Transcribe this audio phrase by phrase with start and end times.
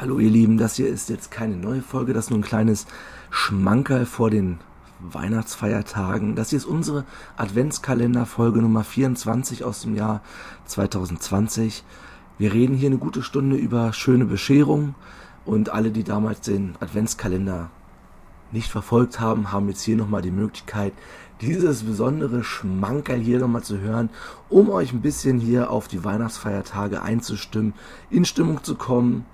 [0.00, 2.86] Hallo ihr Lieben, das hier ist jetzt keine neue Folge, das ist nur ein kleines
[3.30, 4.60] Schmankerl vor den
[5.00, 6.36] Weihnachtsfeiertagen.
[6.36, 7.04] Das hier ist unsere
[7.36, 10.22] Adventskalender-Folge Nummer 24 aus dem Jahr
[10.66, 11.82] 2020.
[12.38, 14.94] Wir reden hier eine gute Stunde über schöne Bescherung
[15.44, 17.68] und alle, die damals den Adventskalender
[18.52, 20.92] nicht verfolgt haben, haben jetzt hier nochmal die Möglichkeit,
[21.40, 24.10] dieses besondere Schmankerl hier nochmal zu hören,
[24.48, 27.74] um euch ein bisschen hier auf die Weihnachtsfeiertage einzustimmen,
[28.10, 29.26] in Stimmung zu kommen.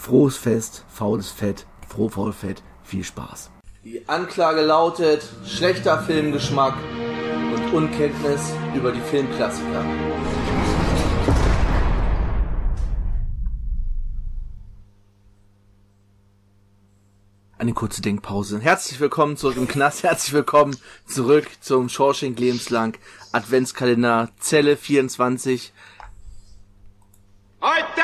[0.00, 3.50] Frohes Fest, faules Fett, froh faul Fett, viel Spaß.
[3.84, 6.74] Die Anklage lautet schlechter Filmgeschmack
[7.52, 8.40] und Unkenntnis
[8.74, 9.84] über die Filmklassiker.
[17.58, 18.58] Eine kurze Denkpause.
[18.58, 20.02] Herzlich willkommen zurück im Knast.
[20.02, 22.96] Herzlich willkommen zurück zum Shawshank Lebenslang
[23.32, 25.74] Adventskalender Zelle 24.
[27.60, 28.00] Heute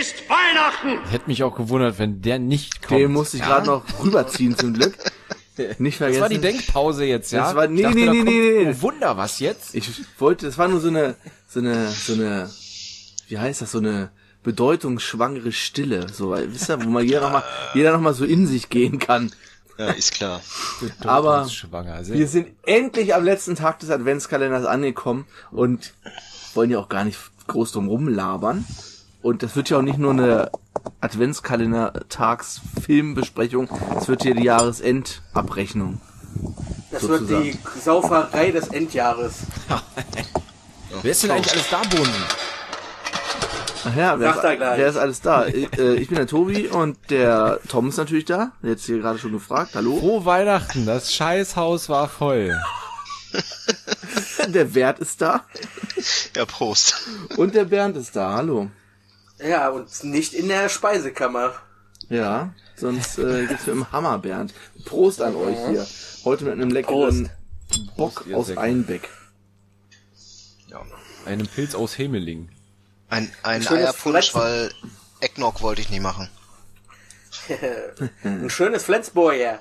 [0.00, 1.10] ist Weihnachten.
[1.10, 3.00] Hätte mich auch gewundert, wenn der nicht kommt.
[3.00, 4.94] Den musste ich gerade noch rüberziehen zum Glück.
[5.78, 6.20] Nicht vergessen.
[6.20, 7.46] Das war die Denkpause jetzt, ja?
[7.46, 8.70] Das war- nee, dachte, nee, nee, nee, nee.
[8.78, 9.74] Oh, Wunder, was jetzt?
[9.74, 11.16] Ich wollte, das war nur so eine,
[11.48, 12.48] so eine, so eine,
[13.26, 14.10] wie heißt das, so eine
[14.44, 17.42] bedeutungsschwangere Stille, so, weil, wisst ihr, wo man jeder nochmal,
[17.74, 19.32] jeder noch mal so in sich gehen kann.
[19.78, 20.40] Ja, ist klar.
[21.00, 22.06] Aber schwanger.
[22.06, 25.92] wir sind endlich am letzten Tag des Adventskalenders angekommen und
[26.54, 28.64] wollen ja auch gar nicht groß drum rumlabern.
[29.22, 30.50] Und das wird ja auch nicht nur eine
[31.00, 36.00] Adventskalender-Tags-Filmbesprechung, es wird hier die Jahresendabrechnung.
[36.90, 37.44] Das sozusagen.
[37.44, 39.34] wird die Sauferei des Endjahres.
[41.02, 42.08] Wer ist denn eigentlich alles da, Bunden?
[43.84, 44.58] Ach ja, wer er ist, gleich.
[44.78, 45.46] wer ist alles da?
[45.46, 48.50] Ich, äh, ich bin der Tobi und der Tom ist natürlich da.
[48.62, 49.70] Jetzt hier gerade schon gefragt.
[49.74, 49.98] Hallo.
[49.98, 52.60] Frohe Weihnachten, das Scheißhaus war voll.
[54.48, 55.44] Der Wert ist da
[56.34, 56.96] Ja, Prost.
[57.36, 58.32] und der Bernd ist da.
[58.34, 58.68] Hallo.
[59.40, 61.54] Ja, und nicht in der Speisekammer.
[62.08, 64.54] Ja, sonst äh, gibt's mit dem Hammer, Bernd.
[64.84, 65.86] Prost an euch hier.
[66.24, 67.30] Heute mit einem leckeren
[67.96, 68.60] Bock Prost, aus Säcke.
[68.60, 69.08] Einbeck.
[71.26, 72.48] Einem Pilz aus Hemeling.
[73.10, 74.70] Ein, ein Schönes Eierpunsch, weil
[75.20, 76.28] Eggnog wollte ich nicht machen.
[78.24, 79.58] Ein schönes Flensburger.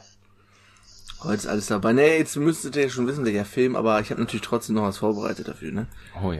[1.23, 1.93] Heute ist alles dabei.
[1.93, 4.83] Nee, jetzt müsstet ihr ja schon wissen, welcher Film, aber ich habe natürlich trotzdem noch
[4.83, 5.87] was vorbereitet dafür, ne?
[6.21, 6.39] Oh ja.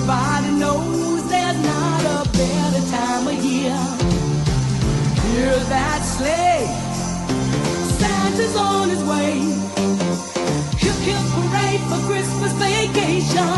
[0.00, 3.76] Everybody knows there's not a better time of year.
[5.28, 6.64] Hear that sleigh.
[8.00, 9.32] Santa's on his way.
[10.80, 13.52] Hip hip parade for Christmas vacation.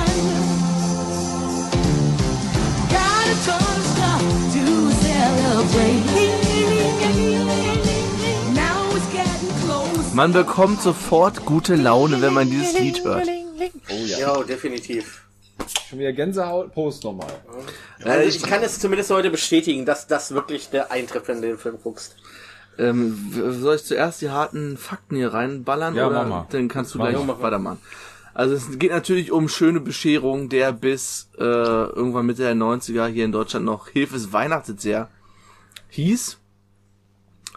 [2.91, 4.23] Got a ton of stuff
[4.55, 4.65] to
[5.07, 6.03] celebrate.
[10.13, 13.29] Man bekommt sofort gute Laune, wenn man dieses Lied hört.
[14.19, 15.22] Ja, definitiv.
[15.93, 16.73] Schon wieder Gänsehaut.
[16.73, 17.29] Post nochmal.
[18.03, 21.59] Also ich kann es zumindest heute bestätigen, dass das wirklich der eintrifft, wenn du den
[21.59, 22.17] Film guckst.
[22.79, 23.31] Ähm,
[23.61, 25.95] soll ich zuerst die harten Fakten hier reinballern?
[25.95, 26.47] Ja, oder mach mal.
[26.49, 27.79] Dann kannst du Mach gleich weitermachen.
[28.33, 33.27] Also es geht natürlich um schöne Bescherung, der bis äh, irgendwann Mitte der 90er hier
[33.27, 35.11] in Deutschland noch Hilfes Weihnachtsjahr
[35.91, 36.39] hieß.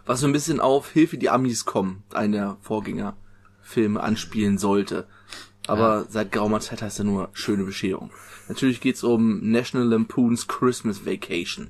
[0.06, 5.08] Was so ein bisschen auf Hilfe die Amis kommen, einer der Vorgängerfilme anspielen sollte.
[5.68, 8.12] Aber seit geraumer Zeit heißt er nur schöne Bescherung.
[8.48, 11.70] Natürlich geht's um National Lampoon's Christmas Vacation.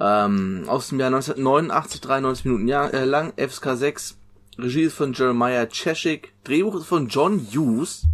[0.00, 4.16] Ähm, aus dem Jahr 1989, 93 Minuten ja, äh, lang, FSK 6.
[4.58, 6.32] Regie ist von Jeremiah Cheshik.
[6.44, 8.04] Drehbuch ist von John Hughes.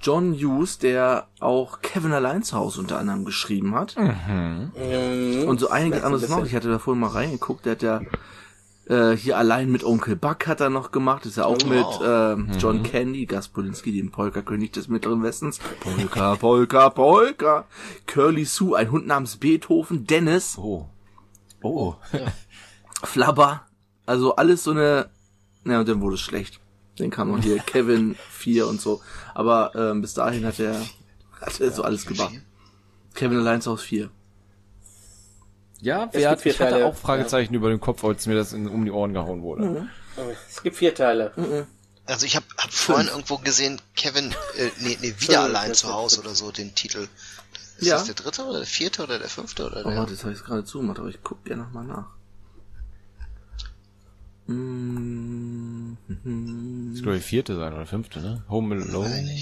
[0.00, 3.96] John Hughes, der auch Kevin allein zu Hause unter anderem geschrieben hat.
[5.48, 6.44] Und so einiges anderes noch.
[6.44, 7.64] Ich hatte da vorhin mal reingeguckt.
[7.64, 8.00] Der hat ja
[8.86, 11.26] äh, hier allein mit Onkel Buck hat er noch gemacht.
[11.26, 12.02] Ist ja auch Oh, mit wow.
[12.04, 15.58] ähm, John Candy, Gus Polinski, dem Polka-König des Mittleren Westens.
[15.80, 17.64] Polka, Polka, Polka.
[18.06, 20.06] Curly Sue, ein Hund namens Beethoven.
[20.06, 20.56] Dennis.
[20.58, 20.88] Oh.
[21.62, 21.94] Oh.
[23.04, 23.62] Flabber.
[24.06, 25.08] Also alles so eine.
[25.64, 26.60] Na, und dann wurde es schlecht.
[26.98, 29.00] Dann kam noch hier Kevin 4 und so.
[29.34, 30.80] Aber ähm, bis dahin hat er
[31.40, 32.32] hat er so alles gemacht.
[33.14, 34.10] Kevin allein zu Hause 4.
[35.80, 36.86] Ja, Es wer gibt hat, vier ich hatte Teile.
[36.86, 39.88] auch Fragezeichen über den Kopf, als mir das in, um die Ohren gehauen wurde.
[40.48, 41.32] Es gibt vier Teile.
[42.06, 45.92] Also ich habe hab vorhin irgendwo gesehen, Kevin, äh, nee, nee, wieder allein ja, zu
[45.92, 47.08] Hause oder so, den Titel.
[47.78, 47.96] Ist Ja.
[47.96, 49.98] das der dritte oder der vierte oder der fünfte oder Oh, der?
[49.98, 52.06] warte, das habe ich gerade zugemacht, aber ich guck gerne nochmal nach.
[54.46, 55.96] Mm,
[56.94, 58.44] Das glaube ich vierte sein oder fünfte, ne?
[58.48, 59.36] Home Alone.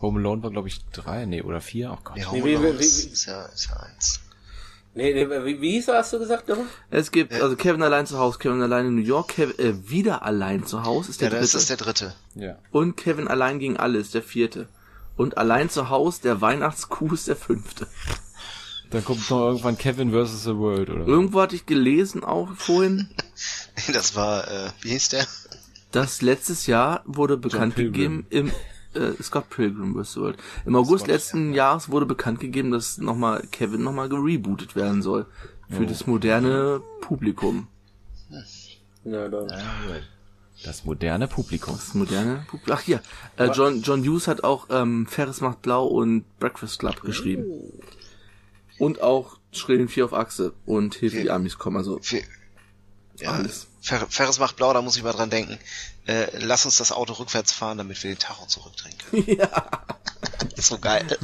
[0.00, 1.92] Home Alone war, glaube ich, drei, nee, oder vier.
[1.92, 2.16] Oh Gott.
[2.16, 4.20] Nee, Nee, Home wie- Alone wie- ist, wie- ist ja, ist ja eins.
[4.92, 6.66] Nee, nee, wie, wie hieß er, hast du gesagt, nochmal?
[6.90, 10.24] Es gibt also Kevin allein zu Hause, Kevin allein in New York, Kevin äh, wieder
[10.24, 12.14] allein zu Hause ist der Ja, das dritte ist der dritte.
[12.34, 12.58] Ja.
[12.72, 14.68] und Kevin allein gegen alles der vierte
[15.16, 17.86] und allein zu Hause der Weihnachtskuh ist der fünfte.
[18.90, 20.42] Dann kommt noch irgendwann Kevin vs.
[20.42, 21.06] the World, oder?
[21.06, 23.08] Irgendwo hatte ich gelesen auch vorhin,
[23.92, 25.26] Das war, äh, wie hieß der?
[25.92, 28.50] dass letztes Jahr wurde bekannt gegeben im
[28.94, 30.16] äh, Scott Pilgrim vs.
[30.16, 30.38] World.
[30.66, 35.26] Im August letzten Jahres wurde bekannt gegeben, dass nochmal Kevin nochmal gerebootet werden soll
[35.68, 37.68] für das moderne Publikum.
[39.04, 39.48] Ja, dann.
[40.64, 41.74] Das moderne Publikum.
[41.74, 42.76] Das moderne Publikum.
[42.76, 43.00] Ach hier,
[43.36, 47.44] äh, John John Hughes hat auch ähm, Ferris macht blau und Breakfast Club geschrieben.
[48.78, 51.76] Und auch Schrillen 4 auf Achse und Hilfe die Amis kommen.
[51.76, 52.20] Also Für,
[53.16, 53.69] ja, Alles.
[53.80, 55.58] Fer Ferris macht blau, da muss ich mal dran denken.
[56.06, 59.24] Äh, lass uns das Auto rückwärts fahren, damit wir den Tacho zurückdrehen können.
[59.38, 59.48] ja.
[60.56, 61.06] Ist so geil.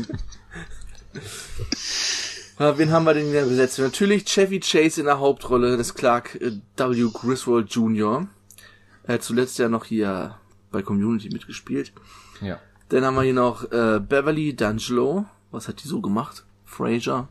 [2.59, 3.85] Ja, wen haben wir denn in der Besetzung?
[3.85, 7.11] Natürlich Chevy Chase in der Hauptrolle des Clark äh, W.
[7.13, 8.27] Griswold Jr.
[9.05, 10.37] Er hat zuletzt ja noch hier
[10.71, 11.93] bei Community mitgespielt.
[12.41, 12.59] Ja.
[12.89, 15.27] Dann haben wir hier noch äh, Beverly D'Angelo.
[15.51, 16.45] Was hat die so gemacht?
[16.65, 17.29] Fraser.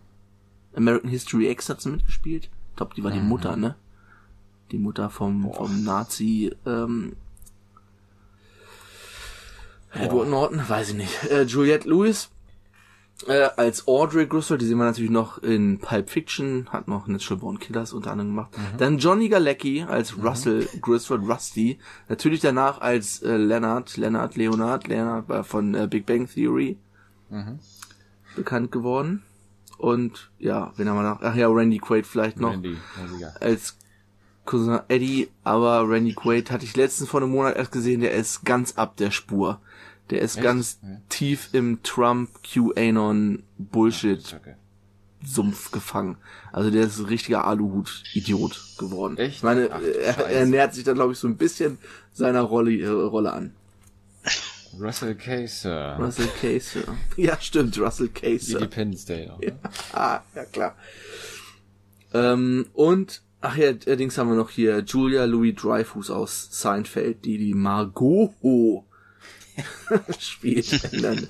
[0.76, 2.50] American History X hat sie mitgespielt.
[2.70, 3.76] Ich glaube, die war die Mutter, ne?
[4.72, 7.14] Die Mutter vom, vom Nazi, ähm,
[9.92, 11.24] Edward Norton, weiß ich nicht.
[11.32, 12.30] Äh, Juliette Lewis
[13.28, 17.40] äh, als Audrey Griswold, die sehen wir natürlich noch in Pulp Fiction, hat noch Natural
[17.40, 18.52] Born Killers unter anderem gemacht.
[18.78, 21.80] Dann Johnny Galecki als Russell Griswold, Rusty.
[22.10, 26.78] Natürlich danach als äh, Leonard, Leonard, Leonard, Leonard war von äh, Big Bang Theory
[28.36, 29.24] bekannt geworden.
[29.78, 31.22] Und ja, wen haben wir noch?
[31.22, 33.34] Ach ja, Randy Quaid vielleicht noch Randy, Musiker.
[33.42, 33.78] als
[34.46, 38.46] Cousin Eddie, aber Randy Quaid hatte ich letztens vor einem Monat erst gesehen, der ist
[38.46, 39.60] ganz ab der Spur.
[40.12, 40.90] Der ist ganz Ja.
[41.10, 44.40] tief im Trump QAnon Bullshit.
[45.26, 46.18] Sumpf gefangen.
[46.54, 49.18] Also der ist ein richtiger Aluhut-Idiot geworden.
[49.18, 49.38] Echt?
[49.38, 50.30] Ich meine, Ach, er, Scheiße.
[50.32, 51.80] er nähert sich da glaube ich so ein bisschen
[52.14, 53.56] seiner Rolle, äh, Rolle an.
[54.80, 56.84] Russell Case, äh, Russell Case.
[57.18, 58.54] Ja, stimmt, Russell Case.
[58.54, 59.30] Independence Day.
[59.30, 59.58] Auch, ne?
[59.94, 60.76] Ah, ja klar.
[62.14, 67.38] Ähm, und, ach ja, allerdings haben wir noch hier Julia Louis Dreyfus aus Seinfeld, die
[67.38, 68.34] die Margot
[70.20, 71.04] spielt.
[71.04, 71.28] Dann,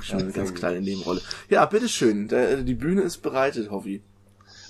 [0.00, 1.20] schon eine ganz kleine Nebenrolle.
[1.48, 2.28] Ja, bitteschön,
[2.64, 4.02] die Bühne ist bereitet, Hoffi.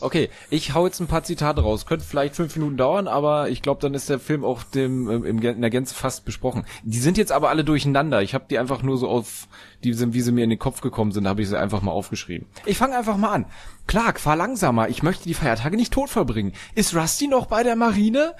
[0.00, 1.86] Okay, ich hau jetzt ein paar Zitate raus.
[1.86, 5.24] Könnte vielleicht fünf Minuten dauern, aber ich glaube, dann ist der Film auch dem, ähm,
[5.24, 6.64] im, in der Gänze fast besprochen.
[6.84, 8.22] Die sind jetzt aber alle durcheinander.
[8.22, 9.48] Ich habe die einfach nur so auf,
[9.84, 11.92] die sind, wie sie mir in den Kopf gekommen sind, habe ich sie einfach mal
[11.92, 12.46] aufgeschrieben.
[12.66, 13.46] Ich fange einfach mal an.
[13.86, 14.88] Clark, fahr langsamer.
[14.88, 16.52] Ich möchte die Feiertage nicht tot verbringen.
[16.74, 18.34] Ist Rusty noch bei der Marine?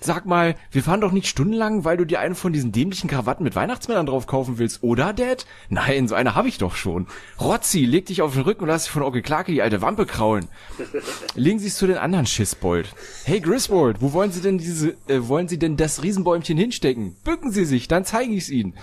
[0.00, 3.44] Sag mal, wir fahren doch nicht stundenlang, weil du dir eine von diesen dämlichen Krawatten
[3.44, 5.46] mit Weihnachtsmännern drauf kaufen willst, oder, Dad?
[5.68, 7.06] Nein, so eine habe ich doch schon.
[7.40, 10.06] Rotzi, leg dich auf den Rücken und lass dich von Onkel Clarke die alte Wampe
[10.06, 10.48] kraulen.
[11.34, 12.94] Legen Sie es zu den anderen Schissbold.
[13.24, 17.16] Hey Griswold, wo wollen Sie denn diese, äh, wollen Sie denn das Riesenbäumchen hinstecken?
[17.24, 18.74] Bücken Sie sich, dann zeige ich's Ihnen.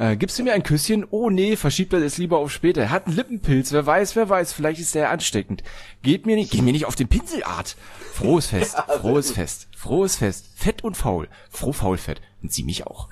[0.00, 1.06] Äh, gibst du mir ein Küsschen?
[1.10, 2.80] Oh nee, verschiebt er es lieber auf später.
[2.80, 5.62] Er hat einen Lippenpilz, wer weiß, wer weiß, vielleicht ist er ansteckend.
[6.02, 7.76] Geht mir nicht, geh mir nicht auf den Pinselart.
[8.14, 12.22] Frohes Fest, frohes Fest, frohes Fest, fett und faul, froh faulfett.
[12.40, 13.10] Und sie mich auch.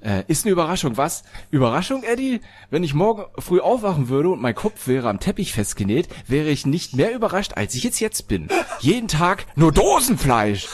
[0.00, 1.24] Äh, ist eine Überraschung, was?
[1.50, 2.40] Überraschung, Eddie?
[2.70, 6.66] Wenn ich morgen früh aufwachen würde und mein Kopf wäre am Teppich festgenäht, wäre ich
[6.66, 8.48] nicht mehr überrascht, als ich jetzt jetzt bin.
[8.80, 10.68] Jeden Tag nur Dosenfleisch.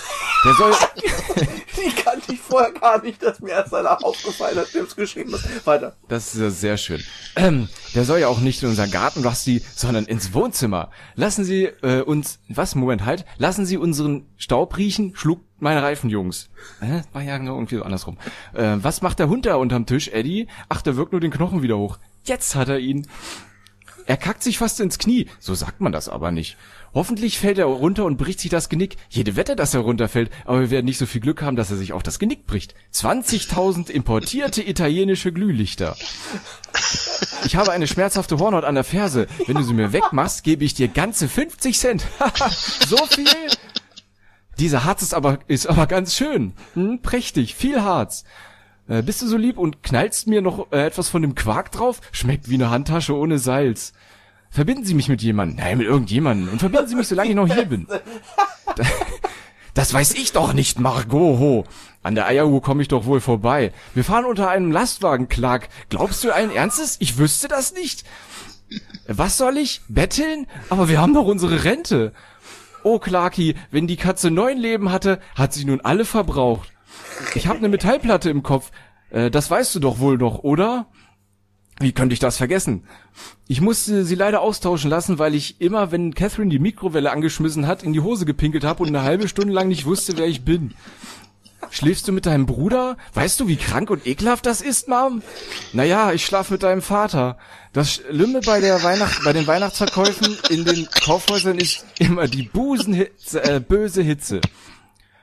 [0.45, 0.73] Der soll,
[1.77, 5.33] Die kannte ich vorher gar nicht, dass mir erst einer aufgefallen hat, der es geschrieben
[5.33, 5.67] hat.
[5.67, 5.97] Weiter.
[6.09, 7.03] Das ist ja sehr schön.
[7.37, 10.91] Ähm, der soll ja auch nicht in unseren Garten, Rusty, sondern ins Wohnzimmer.
[11.15, 16.11] Lassen Sie äh, uns, was, Moment, halt, lassen Sie unseren Staub riechen, schlug meine Reifen.
[16.11, 18.19] Äh, war ja genau irgendwie so andersrum.
[18.53, 20.49] Äh, was macht der Hund da unterm Tisch, Eddie?
[20.69, 21.99] Ach, der wirkt nur den Knochen wieder hoch.
[22.25, 23.07] Jetzt hat er ihn.
[24.07, 25.29] Er kackt sich fast ins Knie.
[25.39, 26.57] So sagt man das aber nicht.
[26.93, 28.97] Hoffentlich fällt er runter und bricht sich das Genick.
[29.09, 31.77] Jede Wette, dass er runterfällt, aber wir werden nicht so viel Glück haben, dass er
[31.77, 32.75] sich auch das Genick bricht.
[32.93, 35.97] 20.000 importierte italienische Glühlichter.
[37.45, 39.29] Ich habe eine schmerzhafte Hornhaut an der Ferse.
[39.47, 42.07] Wenn du sie mir wegmachst, gebe ich dir ganze 50 Cent.
[42.87, 43.27] so viel?
[44.59, 46.53] Dieser Harz ist aber, ist aber ganz schön.
[46.75, 48.25] Hm, prächtig, viel Harz.
[48.89, 52.01] Äh, bist du so lieb und knallst mir noch äh, etwas von dem Quark drauf?
[52.13, 53.93] Schmeckt wie eine Handtasche ohne Salz.
[54.51, 55.57] Verbinden Sie mich mit jemandem.
[55.57, 56.51] Nein, mit irgendjemandem.
[56.51, 57.87] Und verbinden Sie mich, solange ich noch hier bin.
[59.75, 61.67] Das weiß ich doch nicht, Margot.
[62.03, 63.73] An der Eieruhr komme ich doch wohl vorbei.
[63.95, 65.69] Wir fahren unter einem Lastwagen, Clark.
[65.89, 66.97] Glaubst du allen Ernstes?
[66.99, 68.05] Ich wüsste das nicht.
[69.07, 69.81] Was soll ich?
[69.89, 70.47] Betteln?
[70.69, 72.13] Aber wir haben doch unsere Rente.
[72.85, 76.73] Oh, Clarky, wenn die Katze neun Leben hatte, hat sie nun alle verbraucht.
[77.35, 78.71] Ich habe eine Metallplatte im Kopf.
[79.11, 80.87] Äh, das weißt du doch wohl noch, oder?
[81.79, 82.85] Wie könnte ich das vergessen?
[83.49, 87.83] Ich musste sie leider austauschen lassen, weil ich immer, wenn Catherine die Mikrowelle angeschmissen hat,
[87.83, 90.75] in die Hose gepinkelt habe und eine halbe Stunde lang nicht wusste, wer ich bin.
[91.73, 92.99] Schläfst du mit deinem Bruder?
[93.15, 95.23] Weißt du, wie krank und ekelhaft das ist, Mom?
[95.73, 97.39] Naja, ich schlaf mit deinem Vater.
[97.73, 103.43] Das Schlimme bei der Weihnacht, bei den Weihnachtsverkäufen in den Kaufhäusern ist immer die Busenhitze,
[103.43, 104.43] äh, böse Hitze.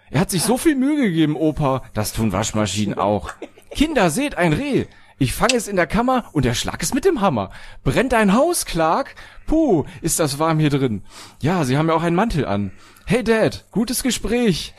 [0.10, 1.84] Er hat sich so viel Mühe gegeben, Opa.
[1.94, 3.30] Das tun Waschmaschinen auch.
[3.70, 4.88] Kinder, seht ein Reh.
[5.20, 7.52] Ich fange es in der Kammer und erschlag es mit dem Hammer.
[7.84, 9.14] Brennt dein Haus, Clark?
[9.46, 11.04] Puh, ist das warm hier drin.
[11.42, 12.72] Ja, Sie haben ja auch einen Mantel an.
[13.10, 14.76] Hey Dad, gutes Gespräch.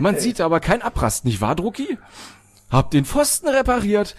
[0.00, 1.98] Man sieht aber kein Abrast, nicht wahr, Drucki?
[2.70, 4.16] Hab den Pfosten repariert.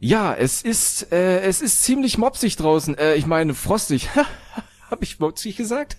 [0.00, 2.98] Ja, es ist, äh, es ist ziemlich mopsig draußen.
[2.98, 4.10] Äh, ich meine, frostig.
[4.90, 5.96] Hab ich mopsig gesagt?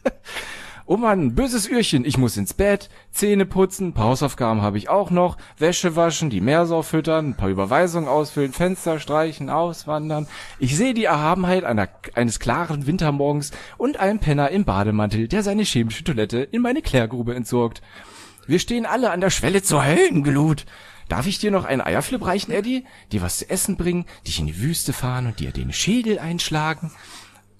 [0.89, 5.11] Oh Mann, böses Öhrchen, ich muss ins Bett, Zähne putzen, paar Hausaufgaben habe ich auch
[5.11, 10.27] noch, Wäsche waschen, die Meersau füttern, ein paar Überweisungen ausfüllen, Fenster streichen, auswandern.
[10.59, 15.63] Ich sehe die Erhabenheit einer, eines klaren Wintermorgens und einen Penner im Bademantel, der seine
[15.63, 17.81] chemische Toilette in meine Klärgrube entsorgt.
[18.45, 20.65] Wir stehen alle an der Schwelle zur Höllenglut.
[21.09, 22.85] Darf ich dir noch einen Eierflip reichen, Eddie?
[23.11, 26.91] Dir was zu essen bringen, dich in die Wüste fahren und dir den Schädel einschlagen?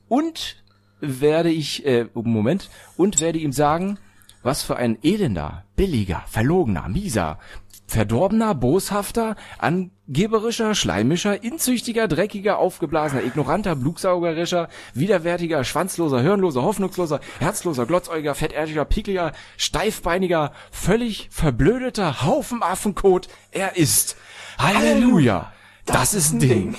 [0.08, 0.64] Und
[1.00, 4.00] werde ich, äh, Moment, und werde ihm sagen,
[4.44, 7.40] was für ein elender, billiger, verlogener, mieser,
[7.88, 18.36] verdorbener, boshafter, angeberischer, schleimischer, inzüchtiger, dreckiger, aufgeblasener, ignoranter, blutsaugerischer, widerwärtiger, schwanzloser, hirnloser, hoffnungsloser, herzloser, glotzäugiger,
[18.36, 24.18] fettärtiger, pickliger, steifbeiniger, völlig verblödeter Haufen Affenkot er ist.
[24.58, 25.52] Halleluja!
[25.86, 26.76] Das, ist ein Ding.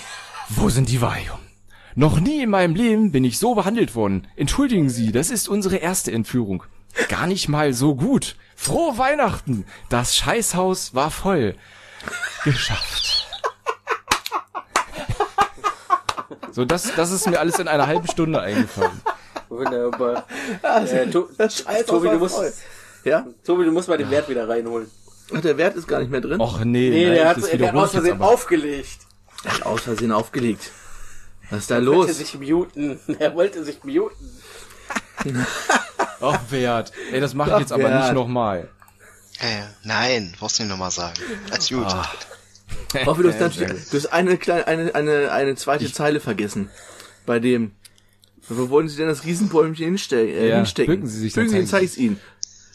[0.51, 1.48] Wo sind die Valium?
[1.99, 4.29] Noch nie in meinem Leben bin ich so behandelt worden.
[4.37, 6.63] Entschuldigen Sie, das ist unsere erste Entführung.
[7.09, 8.37] Gar nicht mal so gut.
[8.55, 9.65] Frohe Weihnachten!
[9.89, 11.57] Das Scheißhaus war voll.
[12.45, 13.27] Geschafft.
[16.53, 19.01] So, das, das ist mir alles in einer halben Stunde eingefallen.
[19.49, 20.25] Wunderbar.
[20.63, 22.41] Äh, to Das Scheiß Tobi, du musst,
[23.03, 23.27] Ja?
[23.45, 24.89] Tobi, du musst mal den Wert wieder reinholen.
[25.35, 26.41] Ach, der Wert ist gar nicht mehr drin.
[26.41, 28.99] Och nee, Nee, nein, der hat, der hat aus Versehen aufgelegt.
[29.43, 30.71] Er hat aus Versehen aufgelegt.
[31.51, 32.19] Was ist da Er wollte los?
[32.19, 32.99] sich muten.
[33.19, 34.17] Er wollte sich muten.
[36.21, 36.93] Ach, Wert.
[37.13, 38.03] Ey, das mache ich jetzt aber Wert.
[38.05, 38.69] nicht nochmal.
[39.41, 39.69] Ja, ja.
[39.85, 41.15] Nein, brauchst du nicht nochmal sagen.
[41.51, 41.87] Alles gut.
[43.07, 46.71] Hoffe, du hast natürlich, du hast eine kleine, eine, eine, eine zweite Zeile vergessen.
[47.27, 47.73] Bei dem,
[48.49, 50.95] wo wollen Sie denn das Riesenbäumchen hinstellen, äh, Ja, hinstecken?
[50.95, 52.19] bücken Sie sich, Bücken dann Sie, zeig ich's Ihnen.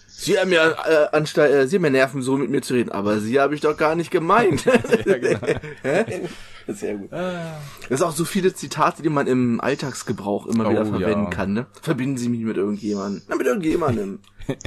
[0.07, 2.91] Sie haben ja, äh, anstatt, äh, Sie haben ja Nerven, so mit mir zu reden,
[2.91, 4.65] aber Sie habe ich doch gar nicht gemeint.
[5.83, 6.27] Hä?
[6.67, 7.11] Sehr gut.
[7.11, 11.29] Das ist auch so viele Zitate, die man im Alltagsgebrauch immer wieder Oh, verwenden ja.
[11.29, 11.65] kann, ne?
[11.81, 13.21] Verbinden Sie mich mit irgendjemandem.
[13.27, 14.19] Na, mit irgendjemandem.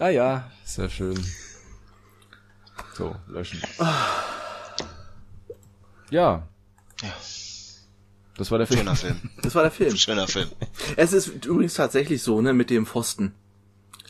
[0.00, 1.24] Ah ja, ja schön.
[2.94, 3.62] So, löschen.
[6.10, 6.42] Ja.
[7.02, 7.14] Ja.
[8.36, 8.80] Das war der Film.
[8.80, 9.20] Schöner Film.
[9.42, 9.96] Das war der Film.
[9.96, 10.48] Schöner Film.
[10.96, 13.34] Es ist übrigens tatsächlich so, ne, mit dem Pfosten.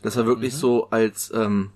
[0.02, 0.28] Das war Mhm.
[0.28, 1.70] wirklich so als ähm,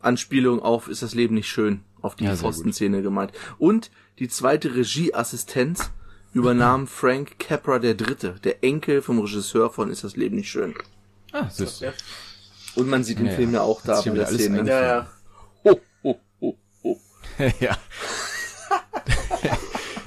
[0.00, 3.32] Anspielung auf ist das Leben nicht schön, auf die Ja, Pfostenszene gemeint.
[3.58, 5.90] Und die zweite Regieassistenz
[6.32, 10.74] übernahm Frank Capra der Dritte, der Enkel vom Regisseur von Ist das Leben nicht schön.
[11.32, 11.92] Ah, siehst du.
[12.76, 14.68] Und man sieht den Ja, Film ja auch da bei wieder der Szene.
[14.68, 15.06] Ja, ja.
[15.64, 17.00] Ho, ho, ho, ho.
[17.60, 17.76] ja.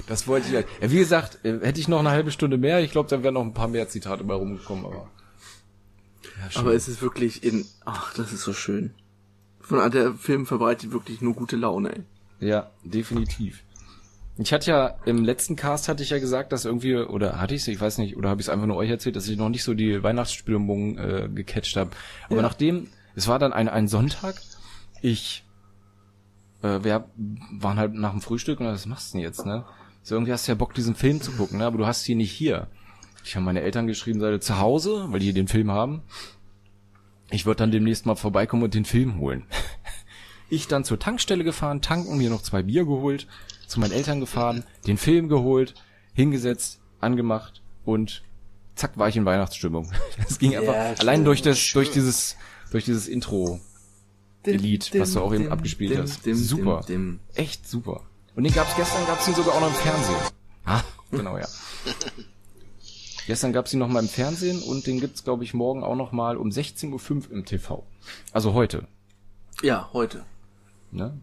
[0.08, 0.52] Das wollte ich.
[0.52, 3.32] Ja, wie gesagt, äh, hätte ich noch eine halbe Stunde mehr, ich glaube, da wären
[3.34, 5.08] noch ein paar mehr Zitate bei rumgekommen, aber.
[6.52, 6.60] Ja.
[6.60, 8.92] Aber es ist wirklich in, ach, das ist so schön.
[9.62, 12.02] Von der Film verbreitet wirklich nur gute Laune, ey.
[12.40, 13.62] Ja, definitiv.
[14.38, 17.62] Ich hatte ja im letzten Cast hatte ich ja gesagt, dass irgendwie oder hatte ich
[17.62, 19.48] es, ich weiß nicht, oder habe ich es einfach nur euch erzählt, dass ich noch
[19.50, 21.90] nicht so die Weihnachtsstimmung äh, gecatcht habe.
[22.26, 22.42] Aber Ja.
[22.42, 24.36] nachdem es war dann ein ein Sonntag,
[25.02, 25.44] ich
[26.62, 27.04] äh, wir
[27.58, 29.64] waren halt nach dem Frühstück und was machst du denn jetzt, ne?
[30.02, 31.66] So irgendwie hast du ja Bock diesen Film zu gucken, ne?
[31.66, 32.68] Aber du hast ihn nicht hier.
[33.24, 36.02] Ich habe meine Eltern geschrieben, seid ihr zu Hause, weil die hier den Film haben.
[37.32, 39.44] Ich würde dann demnächst mal vorbeikommen und den Film holen.
[40.50, 43.26] Ich dann zur Tankstelle gefahren, tanken, mir noch zwei Bier geholt,
[43.66, 45.72] zu meinen Eltern gefahren, den Film geholt,
[46.12, 48.22] hingesetzt, angemacht und
[48.74, 49.90] zack war ich in Weihnachtsstimmung.
[50.28, 52.36] Es ging einfach allein durch das, durch dieses,
[52.70, 53.60] durch dieses Intro.
[54.44, 56.24] Lied, was du auch eben abgespielt hast.
[56.24, 56.84] Super.
[56.86, 57.20] dim.
[57.34, 58.02] Echt super.
[58.36, 60.16] Und den gab's gestern, gab's ihn sogar auch noch im Fernsehen.
[60.66, 61.48] Ah, genau, ja.
[63.26, 66.12] Gestern gab's ihn noch mal im Fernsehen und den gibt's, glaube ich, morgen auch noch
[66.12, 67.84] mal um 16.05 Uhr im TV.
[68.32, 68.86] Also heute.
[69.62, 70.24] Ja, heute.
[70.90, 71.18] Ne?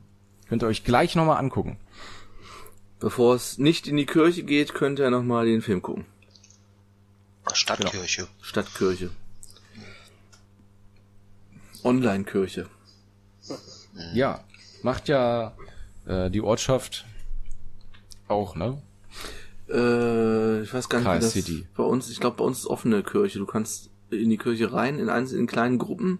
[0.48, 1.78] Könnt ihr euch gleich noch mal angucken.
[3.00, 6.06] Bevor es nicht in die Kirche geht, könnt ihr nochmal den Film gucken.
[7.54, 8.28] Stadtkirche.
[8.42, 9.12] Stadtkirche.
[11.84, 12.70] Online-Kirche.
[14.14, 14.44] Ja,
[14.84, 15.54] macht ja
[16.06, 17.06] äh, die Ortschaft
[18.28, 18.82] Auch, ne?
[19.70, 23.04] Äh, ich weiß gar nicht, wie das bei uns, ich glaube, bei uns ist offene
[23.04, 23.40] Kirche.
[23.40, 26.20] Du kannst in die Kirche rein, in einzelnen in kleinen Gruppen.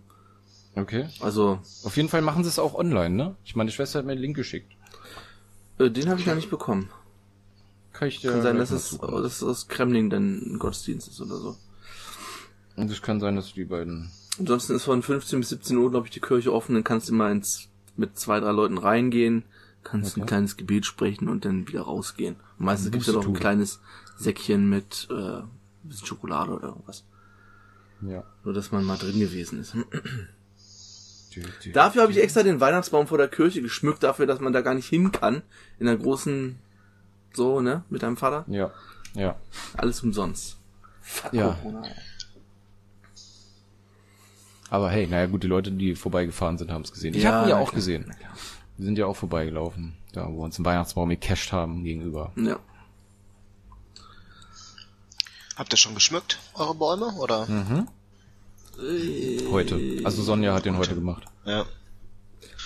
[0.76, 1.08] Okay.
[1.20, 3.36] Also, Auf jeden Fall machen sie es auch online, ne?
[3.44, 4.72] Ich meine, die Schwester hat mir einen Link geschickt.
[5.80, 6.90] äh, den habe ich noch nicht bekommen.
[7.92, 11.20] Kann ich dir Kann sein, dass es, dass es aus Kremling dann ein Gottesdienst ist
[11.20, 11.58] oder so.
[12.76, 14.12] Und es kann sein, dass die beiden.
[14.38, 16.76] Ansonsten ist von 15 bis 17 Uhr, glaube ich, die Kirche offen.
[16.76, 19.44] Dann kannst du immer ins, mit zwei, drei Leuten reingehen,
[19.84, 20.30] kannst ein Okay.
[20.30, 22.38] kleines Gebet sprechen und dann wieder rausgehen.
[22.60, 23.80] Und meistens gibt's ja noch ein kleines
[24.18, 25.50] Säckchen mit äh, ein
[25.84, 27.06] bisschen Schokolade oder irgendwas.
[28.02, 28.24] Ja.
[28.44, 29.76] Nur, dass man mal drin gewesen ist.
[31.74, 34.74] Dafür habe ich extra den Weihnachtsbaum vor der Kirche geschmückt, dafür, dass man da gar
[34.74, 35.42] nicht hin kann.
[35.80, 36.58] In der großen,
[37.34, 38.46] so, ne, mit deinem Vater.
[38.48, 38.72] Ja.
[39.14, 39.36] Ja.
[39.78, 40.58] Alles umsonst.
[41.02, 41.54] Fuck Ja.
[41.62, 41.84] Corona.
[44.70, 47.14] Aber hey, naja gut, die Leute, die vorbeigefahren sind, haben es gesehen.
[47.16, 48.14] Ich Ja, habe ihn ja auch klar, gesehen.
[48.80, 52.32] Wir sind ja auch vorbeigelaufen, da wo wir uns einen Weihnachtsbaum gecached haben gegenüber.
[52.38, 52.58] Ja.
[55.58, 57.14] Habt ihr schon geschmückt, eure Bäume?
[57.20, 57.46] Oder?
[57.46, 57.90] Hm.
[59.52, 60.02] Heute.
[60.06, 61.26] Also Sonja hat den heute gemacht.
[61.44, 61.66] Ja.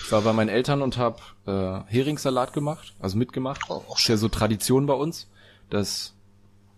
[0.04, 3.62] Ich war bei meinen Eltern und habe äh, Heringssalat gemacht, also mitgemacht.
[3.68, 5.26] Oh, auch ist ja so Tradition bei uns,
[5.68, 6.14] dass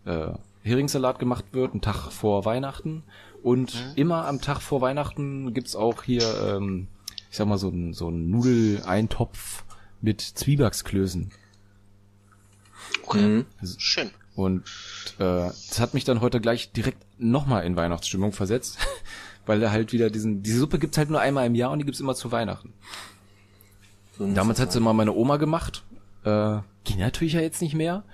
[0.07, 0.31] äh,
[0.63, 3.03] Heringssalat gemacht wird, einen Tag vor Weihnachten.
[3.43, 6.25] Und immer am Tag vor Weihnachten gibt's auch hier,
[6.57, 6.89] ähm,
[7.31, 9.65] ich sag mal, so ein so ein Nudeleintopf
[10.01, 11.31] mit Zwiebacksklößen.
[13.05, 13.27] Okay.
[13.27, 13.47] Mhm.
[13.79, 14.11] Schön.
[14.35, 14.65] Und
[15.19, 18.79] äh, das hat mich dann heute gleich direkt nochmal in Weihnachtsstimmung versetzt,
[19.47, 21.87] weil er halt wieder diesen, diese Suppe gibt's halt nur einmal im Jahr und die
[21.87, 22.75] gibt's immer zu Weihnachten.
[24.19, 25.85] So Damals sie mal meine Oma gemacht.
[26.25, 28.05] Äh, ging natürlich ja jetzt nicht mehr.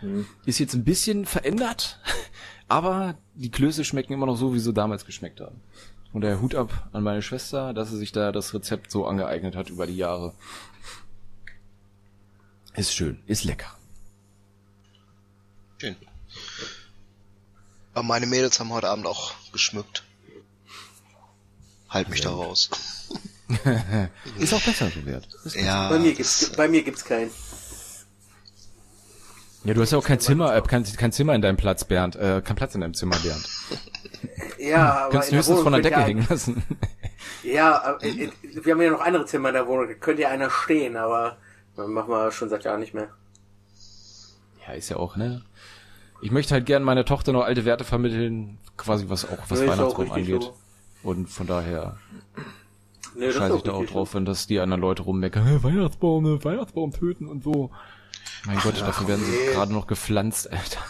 [0.46, 2.00] Ist jetzt ein bisschen verändert,
[2.68, 5.60] aber die Klöße schmecken immer noch so, wie sie damals geschmeckt haben.
[6.12, 9.56] Und der Hut ab an meine Schwester, dass sie sich da das Rezept so angeeignet
[9.56, 10.34] hat über die Jahre.
[12.74, 13.74] Ist schön, ist lecker.
[15.78, 15.96] Schön.
[17.94, 20.04] Aber meine Mädels haben heute Abend auch geschmückt.
[21.88, 22.70] Halt mich da raus.
[24.38, 25.28] Ist auch besser so wert.
[25.54, 25.90] Ja.
[25.90, 27.30] Bei mir gibt's, bei mir gibt's keinen.
[29.64, 32.16] Ja, du hast ja auch kein Zimmer, äh, kein, kein Zimmer in deinem Platz, Bernd.
[32.16, 33.46] Äh, kein Platz in deinem Zimmer, Bernd.
[34.58, 36.62] Ja, aber Kannst du höchstens von der Decke ja, hängen lassen.
[37.44, 39.88] Ja, äh, äh, wir haben ja noch andere Zimmer in der Wohnung.
[39.88, 41.36] Da könnte ja einer stehen, aber
[41.76, 43.08] machen wir schon seit Jahren nicht mehr.
[44.66, 45.42] Ja, ist ja auch, ne?
[46.20, 49.66] Ich möchte halt gern meiner Tochter noch alte Werte vermitteln, quasi was auch was auch
[49.66, 50.42] Weihnachtsbaum richtig angeht.
[50.42, 51.08] so.
[51.08, 51.96] Und von daher
[53.14, 56.44] Nee, scheiße ich da auch drauf, wenn das die anderen Leute rummeckern, "Hä, Weihnachtsbaum, ne,
[56.44, 57.70] Weihnachtsbaum töten und so.
[58.44, 59.52] Mein Gott, dafür werden sie nee.
[59.52, 60.80] gerade noch gepflanzt, Alter.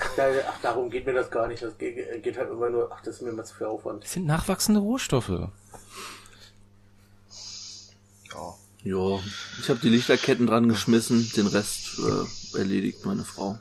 [0.48, 1.62] ach, darum geht mir das gar nicht.
[1.62, 1.96] Das geht,
[2.38, 4.04] halt immer nur, ach, das ist mir mal zu viel Aufwand.
[4.04, 5.28] Das sind nachwachsende Rohstoffe.
[5.28, 5.52] Ja.
[8.84, 9.20] Ja,
[9.60, 13.58] ich habe die Lichterketten dran geschmissen, den Rest äh, erledigt meine Frau.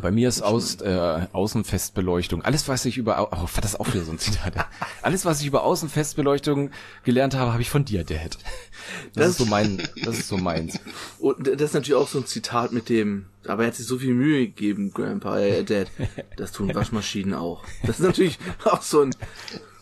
[0.00, 2.42] Bei mir ist aus, äh, Außenfestbeleuchtung.
[2.42, 4.54] Alles, was ich über, oh, das ist auch wieder so ein Zitat.
[5.02, 6.70] Alles, was ich über Außenfestbeleuchtung
[7.04, 8.36] gelernt habe, habe ich von dir, Dad.
[8.36, 10.78] Das, Das- ist so mein, das ist so meins.
[11.18, 13.98] Und das ist natürlich auch so ein Zitat mit dem, aber er hat sich so
[13.98, 15.88] viel Mühe gegeben, Grandpa, äh, Dad.
[16.36, 17.64] Das tun Waschmaschinen auch.
[17.82, 19.14] Das ist natürlich auch so, ein,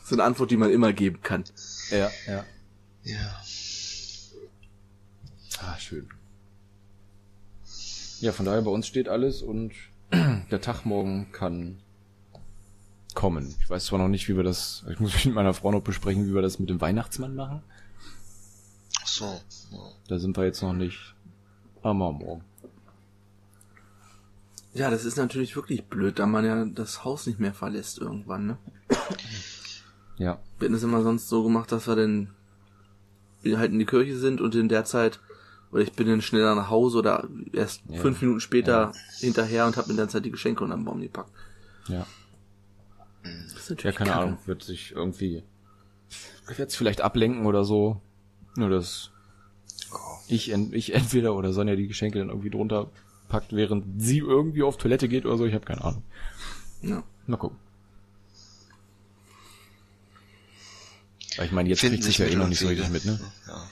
[0.05, 1.45] so eine Antwort, die man immer geben kann.
[1.91, 2.45] Ja, ja.
[3.05, 3.43] Ja.
[5.61, 6.09] Ah, schön.
[8.21, 9.73] Ja, von daher bei uns steht alles und
[10.51, 11.79] der Tag morgen kann
[13.15, 13.55] kommen.
[13.61, 16.27] Ich weiß zwar noch nicht, wie wir das, ich muss mit meiner Frau noch besprechen,
[16.29, 17.63] wie wir das mit dem Weihnachtsmann machen.
[19.03, 19.41] Ach so.
[19.73, 19.79] Ja.
[20.09, 21.15] Da sind wir jetzt noch nicht.
[21.83, 22.45] Aber morgen.
[24.75, 28.47] Ja, das ist natürlich wirklich blöd, da man ja das Haus nicht mehr verlässt irgendwann,
[28.47, 28.59] ne?
[30.19, 30.41] Ja.
[30.59, 32.35] Wir hätten es immer sonst so gemacht, dass wir dann
[33.43, 35.21] wir halt in die Kirche sind und in der Zeit,
[35.73, 38.01] oder ich bin dann schneller nach Hause oder erst Ja.
[38.01, 41.31] fünf Minuten später hinterher und habe mir dann Zeit die Geschenke unter den Baum gepackt.
[41.89, 42.07] Ja.
[43.23, 44.23] Das ist Ja, natürlich keine kacke.
[44.23, 44.39] Ahnung.
[44.47, 45.43] Wird sich irgendwie,
[46.51, 48.01] ich werde vielleicht ablenken oder so.
[48.57, 49.11] Nur dass
[50.29, 52.91] ich, en- ich entweder oder Sonja die Geschenke dann irgendwie drunter
[53.29, 55.45] packt, während sie irgendwie auf Toilette geht oder so.
[55.47, 56.03] Ich habe keine Ahnung.
[56.83, 57.03] Ja.
[57.27, 57.59] Mal gucken.
[61.37, 63.21] Aber ich meine, jetzt Finden kriegt sich ja eh noch nicht so richtig mit, ne?
[63.47, 63.67] Ja.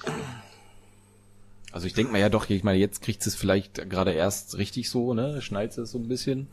[1.76, 4.56] Also ich denke mal ja doch, ich meine, jetzt kriegt sie es vielleicht gerade erst
[4.56, 5.42] richtig so, ne?
[5.42, 6.48] Schneit sie es so ein bisschen.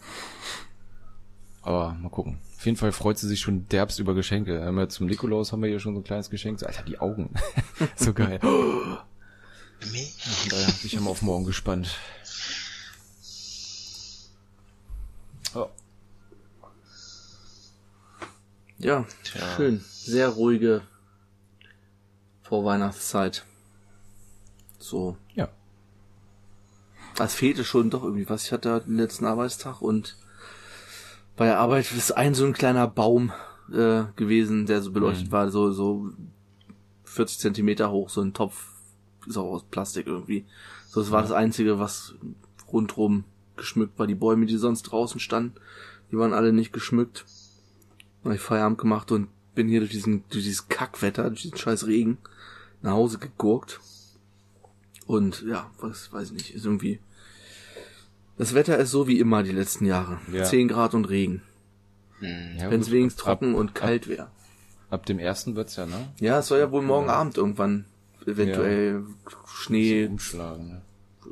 [1.62, 2.39] Aber mal gucken.
[2.57, 4.59] Auf jeden Fall freut sie sich schon derbst über Geschenke.
[4.59, 6.59] Wir haben zum Nikolaus haben wir hier schon so ein kleines Geschenk.
[6.59, 7.33] So, Alter, die Augen.
[7.95, 8.38] so geil.
[8.41, 8.99] Von
[10.49, 11.97] daher bin ich ja mal auf morgen gespannt.
[15.55, 15.69] Oh.
[18.77, 19.55] Ja, Tja.
[19.55, 19.86] schön.
[19.89, 20.81] Sehr ruhige
[22.41, 23.45] Vorweihnachtszeit.
[24.84, 25.17] So.
[25.34, 25.50] Ja.
[27.19, 28.46] Es fehlte schon doch irgendwie was.
[28.46, 30.17] Ich hatte den letzten Arbeitstag und
[31.38, 33.32] bei der Arbeit ist ein so ein kleiner Baum
[33.72, 36.10] äh, gewesen, der so beleuchtet war, so so
[37.06, 38.74] 40 Zentimeter hoch, so ein Topf,
[39.26, 40.46] ist auch aus Plastik irgendwie.
[40.88, 42.15] So, das war das Einzige, was
[42.72, 43.24] rundrum
[43.56, 44.08] geschmückt war.
[44.08, 45.56] Die Bäume, die sonst draußen standen,
[46.12, 47.26] die waren alle nicht geschmückt.
[48.24, 51.58] Dann hab ich Feierabend gemacht und bin hier durch diesen, durch dieses Kackwetter, durch diesen
[51.58, 52.17] scheiß Regen
[52.82, 53.80] nach Hause gegurkt.
[55.06, 57.00] Und ja, was weiß ich nicht, ist irgendwie.
[58.38, 60.20] Das Wetter ist so wie immer die letzten Jahre.
[60.32, 60.44] Ja.
[60.44, 61.42] 10 Grad und Regen.
[62.22, 64.30] Ja, Wenn es wenigstens trocken ab, und kalt wäre.
[64.89, 66.08] Ab dem ersten wird's ja, ne?
[66.20, 67.86] Ja, es soll ja wohl morgen Abend irgendwann
[68.26, 69.04] eventuell
[69.46, 70.68] Schnee Umschlagen.
[70.70, 70.82] Ne?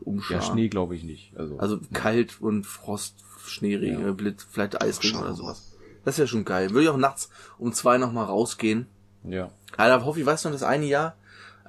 [0.03, 0.45] umschlagen.
[0.45, 1.31] Ja, Schnee glaube ich nicht.
[1.37, 4.11] Also, Also kalt und Frost, Schneeregen, Ja.
[4.11, 5.71] Blitz, vielleicht Eisregen oder sowas.
[6.03, 6.71] Das ist ja schon geil.
[6.71, 8.87] Würde ich auch nachts um zwei nochmal rausgehen.
[9.23, 9.49] ja.
[9.77, 11.15] Alter, hoffe ich, weißt du noch, das eine Jahr,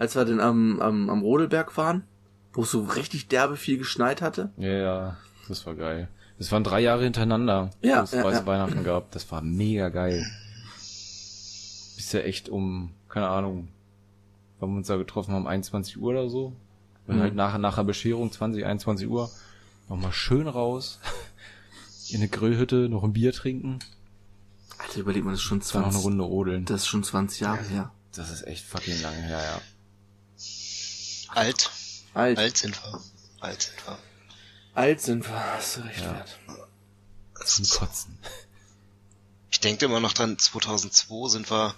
[0.03, 2.03] als wir denn am, am, am Rodelberg waren,
[2.53, 4.51] wo es so richtig derbe viel geschneit hatte?
[4.57, 5.17] Ja, ja,
[5.49, 6.09] das war geil.
[6.39, 8.47] Das waren drei Jahre hintereinander, Ja, wo es ja, weiße ja.
[8.47, 9.13] Weihnachten gab.
[9.13, 10.27] Das war mega geil.
[11.97, 13.69] Bist ja echt um, keine Ahnung,
[14.59, 16.53] wann wir uns da getroffen haben, 21 Uhr oder so.
[17.07, 17.21] Und Mhm.
[17.21, 19.31] halt nach, nach der Bescherung, 20, 21 Uhr,
[19.89, 20.99] nochmal schön raus,
[22.11, 23.79] in eine Grillhütte, noch ein Bier trinken,
[24.79, 26.65] Alter, überleg mal, das ist schon dann noch eine 20, Runde rodeln.
[26.65, 27.93] das ist schon 20 Jahre her.
[28.17, 29.61] Das ist echt fucking lange her, ja.
[31.37, 31.71] Alt.
[32.15, 32.39] Alt.
[32.39, 33.01] Alt, Alt sind wir.
[33.41, 33.99] Alt sind wir.
[35.01, 36.13] sind wir, hast du recht, Ja.
[36.15, 36.39] Wert.
[37.45, 38.19] Zum Kotzen.
[39.51, 41.75] Ich denke immer noch dran, 2002 sind wir,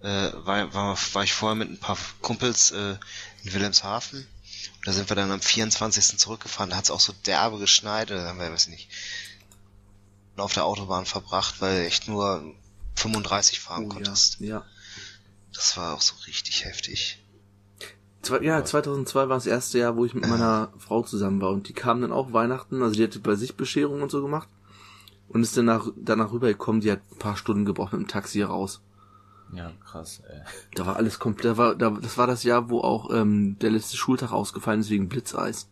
[0.00, 2.96] äh, war, war, war ich vorher mit ein paar Kumpels äh,
[3.42, 4.20] in Wilhelmshaven.
[4.76, 6.18] Und da sind wir dann am 24.
[6.18, 6.70] zurückgefahren.
[6.70, 8.10] Da hat es auch so derbe geschneit.
[8.10, 8.88] Da haben wir, weiß nicht,
[10.36, 12.54] auf der Autobahn verbracht, weil du echt nur
[12.96, 14.40] 35 fahren Oh, konntest.
[14.40, 14.46] ja.
[14.46, 14.66] ja.
[15.52, 17.18] Das war auch so richtig heftig.
[18.24, 21.68] Zwei, ja, 2002 war das erste Jahr, wo ich mit meiner Frau zusammen war und
[21.68, 24.48] die kam dann auch Weihnachten, also die hatte bei sich Bescherung und so gemacht
[25.28, 28.46] und ist danach, danach rübergekommen, die hat ein paar Stunden gebraucht mit dem Taxi hier
[28.46, 28.80] raus.
[29.52, 30.40] Ja, krass, ey.
[30.74, 33.70] Da war alles komplett, da war, da, das war das Jahr, wo auch ähm, der
[33.70, 35.68] letzte Schultag ausgefallen ist wegen Blitzeis,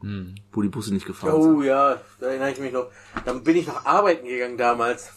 [0.00, 0.34] Hm.
[0.52, 1.56] wo die Busse nicht gefahren sind.
[1.56, 2.86] Oh ja, da erinnere ich mich noch.
[3.24, 5.10] Dann bin ich noch arbeiten gegangen damals.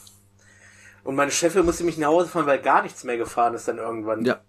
[1.03, 3.77] Und meine Chefin musste mich nach Hause fahren, weil gar nichts mehr gefahren ist dann
[3.77, 4.25] irgendwann.
[4.25, 4.39] Ja,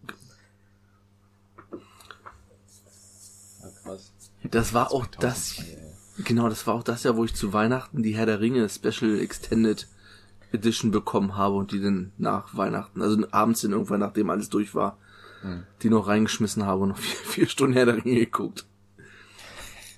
[3.83, 4.13] krass.
[4.51, 5.63] Das war auch das,
[6.25, 9.19] genau, das war auch das Jahr, wo ich zu Weihnachten die Herr der Ringe Special
[9.21, 9.87] Extended
[10.53, 14.75] Edition bekommen habe und die dann nach Weihnachten, also abends dann irgendwann, nachdem alles durch
[14.75, 14.97] war,
[15.83, 18.65] die noch reingeschmissen habe und noch vier, vier Stunden Herr der Ringe geguckt.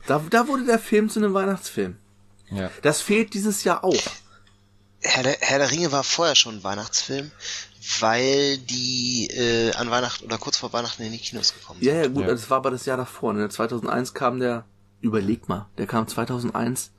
[0.06, 1.96] Da, da wurde der Film zu einem Weihnachtsfilm.
[2.50, 2.70] Ja.
[2.82, 4.02] Das fehlt dieses Jahr auch.
[5.02, 7.30] Herr der, Herr der Ringe war vorher schon ein Weihnachtsfilm,
[8.00, 11.88] weil die äh, an Weihnachten oder kurz vor Weihnachten in die Kinos gekommen sind.
[11.88, 12.28] Ja, ja, gut, Ja.
[12.28, 13.32] das war aber das Jahr davor.
[13.32, 13.48] Ne?
[13.48, 14.64] 2001 kam der,
[15.00, 16.92] überleg mal, der kam 2001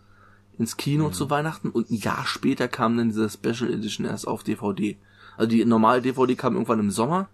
[0.58, 1.13] ins Kino Mhm.
[1.13, 4.98] zu Weihnachten und ein Jahr später kam dann diese Special Edition erst auf DVD.
[5.38, 7.30] Also die normale DVD kam irgendwann im Sommer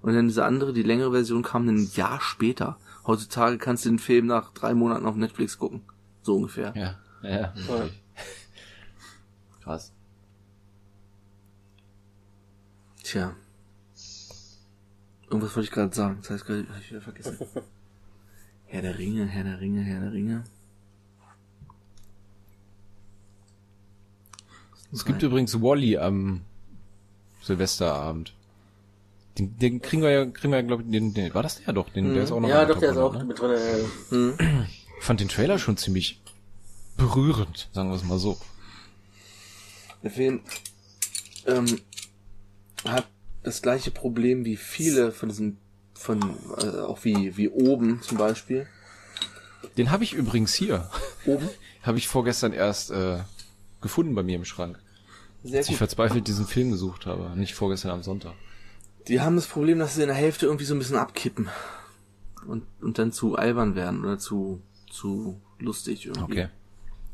[0.00, 2.78] und dann diese andere, die längere Version kam dann ein Jahr später.
[3.06, 5.82] Heutzutage kannst du den Film nach drei Monaten auf Netflix gucken.
[6.22, 6.72] So ungefähr.
[6.76, 7.52] Ja, ja.
[7.66, 8.00] wirklich.
[9.62, 9.92] Krass.
[13.12, 13.36] Tja.
[15.24, 16.16] Irgendwas wollte ich gerade sagen.
[16.22, 17.36] Das heißt, gerade hab ich wieder vergessen.
[18.66, 20.44] Herr der Ringe, Herr der Ringe, Herr der Ringe.
[24.94, 26.40] Es gibt übrigens Wally am
[27.42, 28.32] Silvesterabend.
[29.36, 31.74] Den, den kriegen wir ja, kriegen wir ja, glaube ich, den, den, war das der
[31.74, 31.90] doch?
[31.90, 33.28] Den, der ist auch noch Ja, in doch, der ist auch 100, ne?
[33.28, 34.38] mit drin.
[34.40, 34.64] Äh,
[34.98, 36.18] Ich fand den Trailer schon ziemlich
[36.96, 38.38] berührend, sagen wir es mal so.
[40.02, 40.40] Der Film
[41.46, 41.66] ähm,
[42.84, 43.06] hat
[43.42, 45.58] das gleiche Problem wie viele von diesen,
[45.94, 46.20] von
[46.58, 48.66] äh, auch wie wie oben zum Beispiel.
[49.76, 50.90] Den habe ich übrigens hier.
[51.26, 51.48] Oben.
[51.82, 53.18] Habe ich vorgestern erst äh,
[53.80, 54.78] gefunden bei mir im Schrank.
[55.42, 55.78] Sehr Als ich gut.
[55.78, 57.36] verzweifelt diesen Film gesucht habe.
[57.36, 58.34] Nicht vorgestern am Sonntag.
[59.08, 61.48] Die haben das Problem, dass sie in der Hälfte irgendwie so ein bisschen abkippen
[62.46, 66.32] und und dann zu albern werden oder zu zu lustig irgendwie.
[66.32, 66.48] Okay.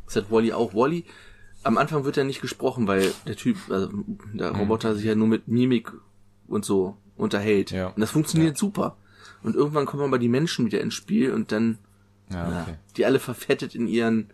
[0.04, 0.74] Das hat Wally auch.
[0.74, 1.04] Wally,
[1.62, 3.90] am Anfang wird er nicht gesprochen, weil der Typ, also
[4.32, 5.92] der Roboter sich ja nur mit Mimik
[6.46, 7.70] und so unterhält.
[7.70, 7.88] Ja.
[7.88, 8.96] Und das funktioniert super.
[9.42, 11.78] Und irgendwann kommen aber die Menschen wieder ins Spiel und dann,
[12.30, 12.74] Ja, ja, okay.
[12.96, 14.30] die alle verfettet in ihren,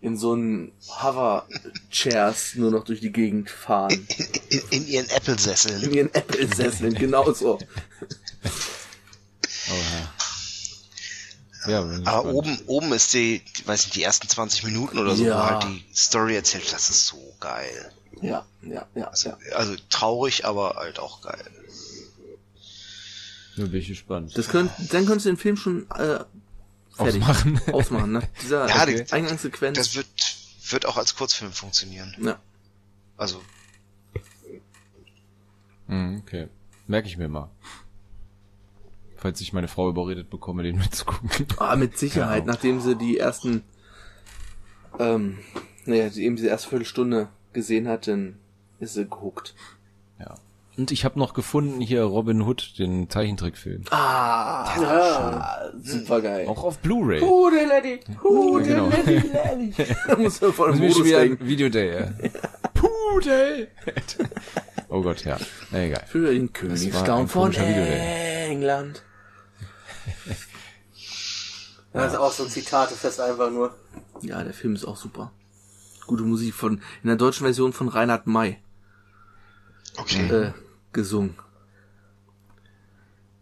[0.00, 4.06] in so einen Hover-Chairs nur noch durch die Gegend fahren.
[4.48, 5.82] In, in ihren Apple-Sesseln.
[5.82, 7.58] In ihren Apple-Sesseln, genauso.
[9.68, 9.74] Ja,
[11.68, 15.24] ich Aber oben, oben ist die, die, weiß nicht, die ersten 20 Minuten oder so,
[15.24, 15.38] Ja.
[15.38, 17.92] wo halt die Story erzählt, das ist so geil.
[18.22, 19.36] Ja, ja, ja, ja.
[19.54, 21.44] Also traurig, aber halt auch geil.
[23.56, 24.32] Da bin ich gespannt.
[24.36, 26.20] Das könnt, dann könntest du den Film schon äh,
[26.94, 27.22] Fertig.
[27.22, 27.60] Ausmachen.
[27.72, 28.28] Ausmachen, ne?
[28.42, 29.04] Dieser Ja, okay.
[29.04, 29.76] die- Eingangssequenz.
[29.78, 30.06] Das wird,
[30.70, 32.14] wird auch als Kurzfilm funktionieren.
[32.22, 32.38] ja.
[33.18, 33.40] Also,
[35.88, 36.48] Hm, okay.
[36.86, 37.48] Merke ich mir mal.
[39.26, 41.46] Falls ich meine Frau überredet bekomme, den mitzugucken.
[41.58, 42.52] Ah, mit Sicherheit, Ja.
[42.52, 43.64] nachdem sie die ersten,
[45.00, 45.38] ähm,
[45.84, 48.36] naja, eben diese erste Viertelstunde gesehen hat, dann
[48.78, 49.56] ist sie gehuckt.
[50.20, 50.34] Ja.
[50.78, 53.82] Und ich habe noch gefunden hier Robin Hood, den Zeichentrickfilm.
[53.90, 55.72] Ah, Ja.
[55.82, 56.46] super geil.
[56.46, 57.18] Auch auf Blu-ray.
[57.18, 58.00] The lady?
[58.06, 58.88] The Genau.
[58.90, 59.72] lady?
[60.06, 62.10] Da muss man voll schon wieder ein Video Day, ja.
[62.74, 63.66] Puh Day.
[64.88, 65.36] oh Gott, ja.
[65.72, 66.04] Na, egal.
[66.06, 67.64] Für den Königsclown von komischer
[71.96, 72.12] England.
[72.12, 73.74] Das ist auch so ein Zitatefest einfach nur.
[74.20, 75.32] Ja, der Film ist auch super.
[76.06, 78.58] Gute Musik von, in der deutschen Version von Reinhard May,
[79.96, 80.28] okay.
[80.28, 80.52] äh,
[80.92, 81.34] gesungen.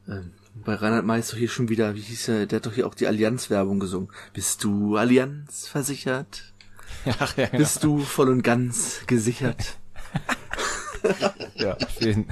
[0.09, 2.73] Ähm, bei Reinhard May ist doch hier schon wieder, wie hieß er, der hat doch
[2.73, 4.09] hier auch die Allianz-Werbung gesungen.
[4.33, 6.55] Bist du Allianz versichert?
[7.19, 7.59] Ach, ja, genau.
[7.59, 9.77] Bist du voll und ganz gesichert?
[11.57, 12.27] ja, schön.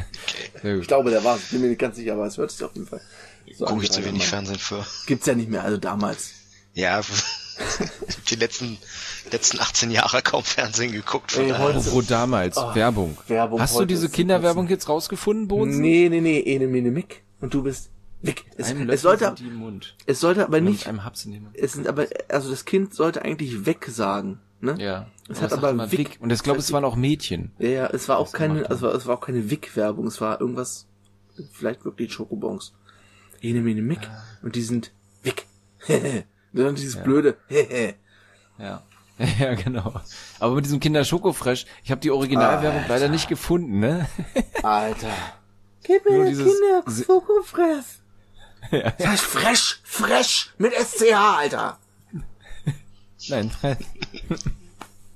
[0.62, 0.82] Sehr gut.
[0.82, 1.50] Ich glaube, der war es.
[1.50, 3.02] Bin mir nicht ganz sicher, aber es hört sich auf jeden Fall.
[3.56, 4.26] So Guck an, ich zu wenig.
[4.26, 4.84] Fernsehen für.
[5.06, 6.32] Gibt's ja nicht mehr, also damals.
[6.74, 7.00] Ja,
[8.30, 8.78] die letzten,
[9.30, 11.32] letzten 18 Jahre kaum Fernsehen geguckt.
[11.32, 13.18] Von Ey, heute- Apropos damals, Werbung.
[13.28, 15.78] Werbung Hast du diese Kinderwerbung jetzt rausgefunden, Boden?
[15.80, 17.22] Nee, nee, nee, ene, mene, mick.
[17.40, 17.90] Und du bist
[18.22, 18.44] weg.
[18.56, 19.96] Es, es sollte, sind die im Mund.
[20.06, 21.56] es sollte aber nicht, Mit einem Haps in den Mund.
[21.58, 24.76] es sind aber, also das Kind sollte eigentlich weg sagen, ne?
[24.78, 25.08] Ja.
[25.28, 26.18] Es hat aber man Wick.
[26.20, 27.52] Und ich glaube, es waren auch Mädchen.
[27.58, 30.86] Ja, ja, es war auch keine, also es war auch keine Wick-Werbung, es war irgendwas,
[31.52, 32.72] vielleicht wirklich Schokobons.
[33.42, 34.08] Ene, mene, mick.
[34.42, 35.46] Und die sind Wick.
[35.88, 37.36] Und dann dieses blöde,
[38.58, 38.82] Ja.
[39.38, 40.00] Ja, genau.
[40.40, 44.08] Aber mit diesem Kinder Schokofresh, ich habe die Originalwerbung leider nicht gefunden, ne?
[44.62, 45.12] Alter.
[45.84, 48.00] Gib mir dieses- Kinder Se- Schokofress.
[48.70, 51.78] Das heißt fresh, fresh, mit SCH, Alter.
[53.28, 53.50] Nein.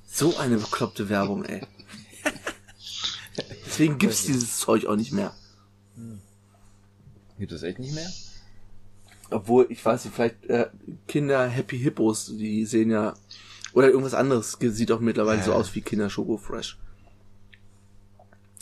[0.06, 1.62] So eine bekloppte Werbung, ey.
[3.66, 5.32] Deswegen gibt's dieses Zeug auch nicht mehr.
[7.38, 8.10] Gibt es echt nicht mehr?
[9.30, 10.68] Obwohl, ich weiß nicht, vielleicht äh,
[11.08, 13.14] Kinder Happy Hippos, die sehen ja
[13.76, 16.78] oder irgendwas anderes sieht auch mittlerweile so aus wie Kinder Schoko Fresh.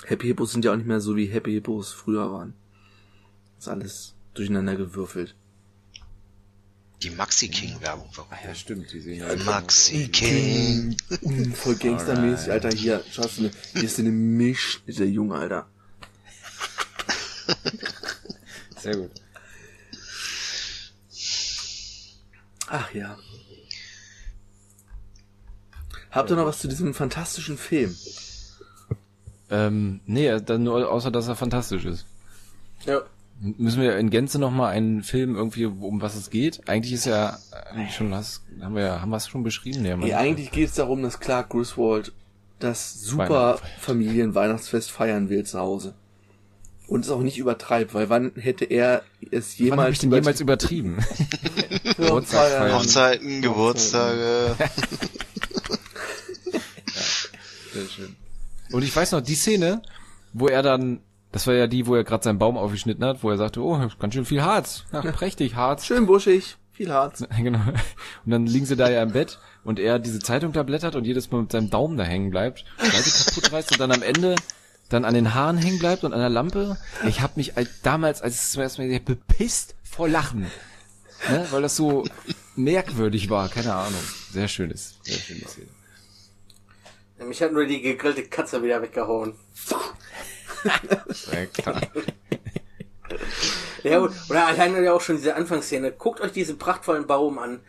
[0.04, 2.54] Happy Hippos sind ja auch nicht mehr so wie Happy Hippos früher waren.
[3.58, 5.36] ist alles durcheinander gewürfelt.
[7.02, 10.96] Die Maxi King Werbung war Ah ja, stimmt, die sehen ja Maxi King.
[11.20, 15.68] Mm, voll gangstermäßig, Alter, hier, schaust du, ne, hier ist eine Milchschnitte, Junge, Alter.
[18.84, 19.10] sehr gut.
[22.68, 23.16] Ach ja.
[26.10, 27.96] Habt ihr noch was zu diesem fantastischen Film?
[29.50, 32.06] Ähm, nee, dann nur außer dass er fantastisch ist.
[32.84, 33.02] Ja.
[33.40, 36.68] Müssen wir in Gänze noch mal einen Film irgendwie, um was es geht?
[36.68, 37.38] Eigentlich ist ja
[37.90, 39.82] schon was, haben wir ja, haben wir es schon beschrieben?
[39.82, 42.12] Nee, Nee, eigentlich geht es darum, dass Clark Griswold
[42.58, 43.58] das super.
[43.80, 45.94] Familienweihnachtsfest feiern will zu Hause.
[46.86, 50.12] Und es auch nicht übertreibt, weil wann hätte er es Wann habe jemals ich denn
[50.12, 50.98] jemals übertrieben?
[51.96, 52.72] Geburtstag?
[52.72, 54.54] Hochzeiten, Geburtstage.
[57.72, 58.16] Sehr schön.
[58.70, 59.82] Und ich weiß noch, die Szene,
[60.32, 61.00] wo er dann,
[61.32, 63.88] das war ja die, wo er gerade seinen Baum aufgeschnitten hat, wo er sagte, oh,
[63.98, 64.84] ganz schön viel Harz.
[64.92, 65.86] Ja, prächtig, Harz.
[65.86, 67.24] Schön buschig, viel Harz.
[67.38, 67.60] Genau.
[68.24, 71.06] Und dann liegen sie da ja im Bett und er diese Zeitung da blättert und
[71.06, 74.36] jedes Mal mit seinem Daumen da hängen bleibt, Seite kaputt reißt und dann am Ende
[74.88, 76.76] dann an den Haaren hängen bleibt und an der Lampe.
[77.06, 80.08] Ich habe mich als, damals, als ich es zum ersten Mal gesehen habe, bepisst vor
[80.08, 80.50] Lachen.
[81.28, 81.46] Ne?
[81.50, 82.04] Weil das so
[82.56, 84.00] merkwürdig war, keine Ahnung.
[84.30, 85.68] Sehr schönes, sehr schöne Szene.
[87.26, 89.34] Mich hat nur die gegrillte Katze wieder weggehauen.
[91.08, 91.80] Sehr klar.
[93.82, 95.92] Ja, und- oder alleine ja auch schon diese Anfangsszene.
[95.92, 97.60] Guckt euch diesen prachtvollen Baum an.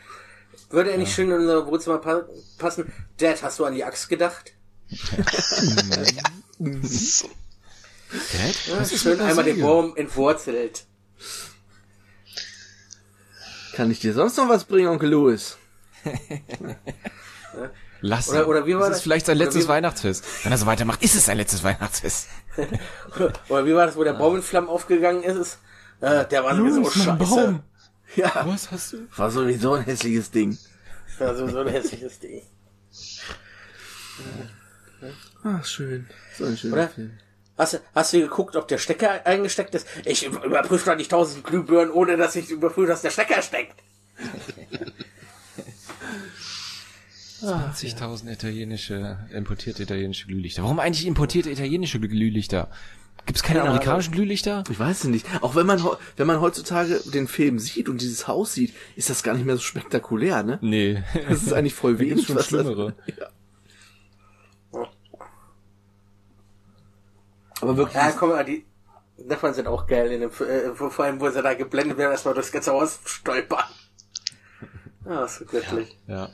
[0.70, 2.24] Würde er nicht schön in unser Wohnzimmer pa
[2.58, 2.92] passen?
[3.18, 4.55] Dad, hast du an die Axt gedacht?
[6.84, 7.28] So.
[8.34, 9.62] Ja, Was ist schön einmal den?
[9.62, 10.86] Baum entwurzelt.
[13.74, 15.58] Kann ich dir sonst noch was bringen, Onkel Louis?
[18.02, 18.46] Lass Oder- ihn.
[18.48, 18.98] oder wie war das das?
[18.98, 20.24] ist vielleicht sein Oder letztes Weihnachtsfest.
[20.44, 22.28] Wenn er so weitermacht, ist es sein letztes Weihnachtsfest.
[23.50, 25.58] Oder wie war das, wo der Baum in Flammen aufgegangen ist?
[26.02, 27.64] Äh, der war sowieso scheiße.
[28.16, 29.08] Ja, Was hast du?
[29.18, 30.58] war sowieso ein hässliches Ding.
[31.18, 32.44] War sowieso ein hässliches Ding.
[35.44, 36.08] Ach, schön.
[36.38, 36.88] So ein schöner Oder?
[36.90, 37.12] Film.
[37.58, 39.88] Hast, du- hast du geguckt, ob der Stecker eingesteckt ist?
[40.04, 43.76] Ich überprüfe doch nicht tausend Glühbirnen, ohne dass ich überprüfe, dass der Stecker steckt.
[47.42, 50.64] 20.000 italienische, importierte italienische Glühlichter.
[50.64, 52.70] Warum eigentlich importierte italienische Glühlichter?
[53.26, 54.64] Gibt's keine Keine amerikanischen Glühlichter?
[54.70, 55.26] Ich weiß es nicht.
[55.42, 55.84] Auch wenn man,
[56.16, 59.56] wenn man heutzutage den Film sieht und dieses Haus sieht, ist das gar nicht mehr
[59.56, 60.60] so spektakulär, ne?
[60.62, 61.04] Nee.
[61.28, 62.26] Das ist eigentlich voll wenig.
[62.28, 62.94] schon was das- schlimmere.
[63.08, 63.28] Ja.
[67.62, 68.66] Aber wirklich, Ja, komm die
[69.18, 72.12] Nachbarn sind auch geil in dem, F- äh, vor allem, wo sie da geblendet werden,
[72.12, 73.64] erstmal durchs ganze Haus stolpern.
[75.08, 75.96] Ja, ist so göttlich.
[76.08, 76.30] Ja.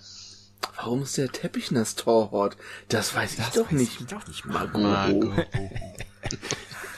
[0.78, 2.56] warum ist der Teppich nass Torwart?
[2.88, 4.10] Das weiß ich doch nicht.
[4.10, 5.34] doch nicht, Marco.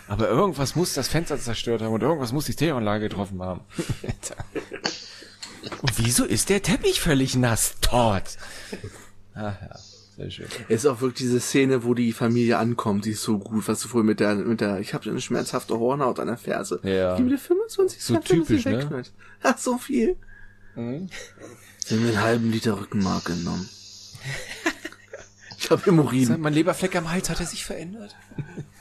[0.07, 3.61] Aber irgendwas muss das Fenster zerstört haben und irgendwas muss die Stereoanlage getroffen haben.
[5.81, 7.73] und wieso ist der Teppich völlig nass?
[7.81, 8.23] Tot.
[9.35, 9.79] Ah, ja.
[10.15, 10.45] Sehr schön.
[10.69, 13.81] Es ist auch wirklich diese Szene, wo die Familie ankommt, die ist so gut, was
[13.81, 16.79] du vorhin mit der, mit der, ich habe eine schmerzhafte Hornhaut an der Ferse.
[16.83, 17.15] Ja.
[17.15, 18.77] Gib mir 25 So Cent, wenn typisch, ne?
[18.77, 19.13] wegschneidest.
[19.41, 20.15] Ach, so viel.
[20.75, 21.09] Sie haben
[21.89, 23.67] mir einen halben Liter Rückenmark genommen.
[25.63, 26.41] Ich habe Hämorrhoiden.
[26.41, 28.13] Mein Leberfleck am Hals hat er sich verändert.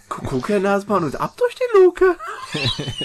[0.08, 2.16] Guck, Herr Nasmann, und ab durch die Luke.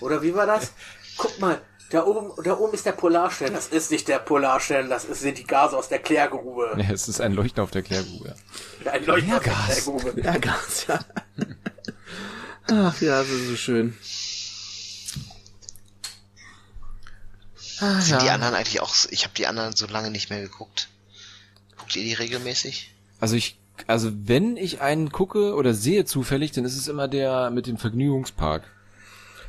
[0.00, 0.72] Oder wie war das?
[1.18, 1.60] Guck mal,
[1.90, 3.52] da oben, da oben ist der Polarstern.
[3.54, 6.74] Das ist nicht der Polarstern, das ist, sind die Gase aus der Klärgrube.
[6.76, 8.34] Ja, es ist ein Leuchten auf der Klärgrube.
[8.84, 9.52] Ein Leuchten aus der.
[9.52, 10.20] Klärgrube.
[10.22, 11.00] Ja, ganz, ja.
[12.70, 13.96] Ach ja, das ist so schön.
[17.80, 18.34] Ah, Sind die ja.
[18.34, 20.88] anderen eigentlich auch, ich habe die anderen so lange nicht mehr geguckt.
[21.78, 22.92] Guckt ihr die regelmäßig?
[23.20, 27.50] Also ich, also wenn ich einen gucke oder sehe zufällig, dann ist es immer der
[27.50, 28.64] mit dem Vergnügungspark.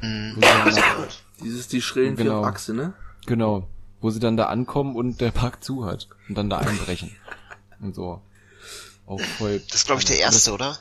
[0.01, 0.38] Hm.
[0.39, 0.73] Dann,
[1.43, 2.43] Dieses, die schrillen vier Genau.
[2.43, 2.93] Achse, ne?
[3.25, 3.67] genau.
[4.01, 6.07] Wo sie dann da ankommen und der Park zu hat.
[6.29, 7.12] Und dann da einbrechen.
[7.81, 8.21] und so.
[9.05, 9.62] Auch voll.
[9.67, 10.77] Das ist, glaube ich, der erste, oder?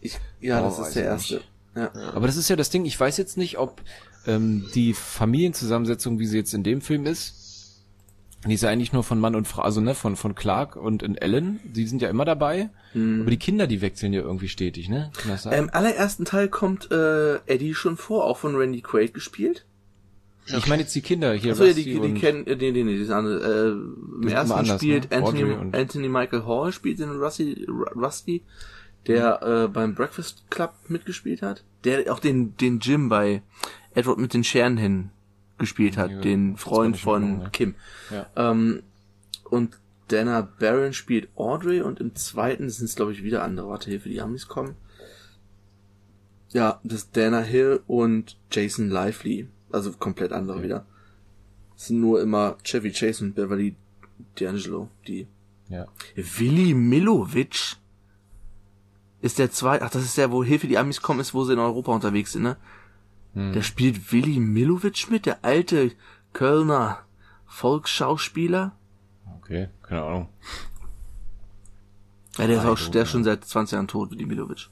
[0.00, 1.34] Ich, ja, Oh, das ist der erste.
[1.34, 1.48] nicht.
[1.76, 1.90] Ja.
[2.14, 3.82] Aber das ist ja das Ding, ich weiß jetzt nicht, ob
[4.26, 7.34] ähm, die Familienzusammensetzung, wie sie jetzt in dem Film ist,
[8.48, 11.02] die ist ja eigentlich nur von Mann und Frau, also ne, von, von Clark und
[11.02, 14.88] in Ellen, die sind ja immer dabei, aber die Kinder, die wechseln ja irgendwie stetig,
[14.88, 15.10] ne?
[15.18, 15.58] Kann das sein?
[15.64, 19.66] Im allerersten Teil kommt äh, Eddie schon vor, auch von Randy Quaid gespielt.
[20.46, 22.84] ich meine jetzt die Kinder hier, Achso, ja, die, die und- kennen, äh, nee, nee,
[22.84, 23.38] nee, die sind andere.
[23.42, 25.16] Äh, Im ersten anders, spielt ne?
[25.18, 28.42] Anthony, und- Anthony Michael Hall spielt den Rusty, Ru- Rusty
[29.06, 31.62] der äh, beim Breakfast Club mitgespielt hat.
[31.84, 33.42] Der auch den, den Jim bei
[33.94, 35.10] Edward mit den Scheren hin
[35.58, 37.50] gespielt hat, Ja, den Freund von Ordnung, ne?
[37.52, 37.74] Kim.
[38.10, 38.26] Ja.
[38.36, 38.82] Ähm,
[39.44, 43.68] und Dana Barron spielt Audrey und im zweiten sind es, glaube ich, wieder andere.
[43.68, 44.76] Warte, Hilfe, die Amis kommen.
[46.50, 49.48] Ja, das ist Dana Hill und Jason Lively.
[49.72, 50.86] Also komplett andere wieder.
[51.76, 53.76] Es sind nur immer Chevy Chase und Beverly
[54.38, 55.26] D'Angelo, die.
[55.68, 55.86] Ja.
[56.14, 57.76] Willi Milovic
[59.20, 61.54] ist der zweite, ach, das ist der, wo Hilfe die Amis kommen, ist, wo sie
[61.54, 62.56] in Europa unterwegs sind, ne?
[63.36, 65.92] Der spielt Willi Milovic mit, der alte
[66.32, 67.00] Kölner
[67.46, 68.74] Volksschauspieler.
[69.38, 70.28] Okay, keine Ahnung.
[72.38, 74.70] Ja, der ist auch, der ist schon seit 20 Jahren tot, Willi Milovic.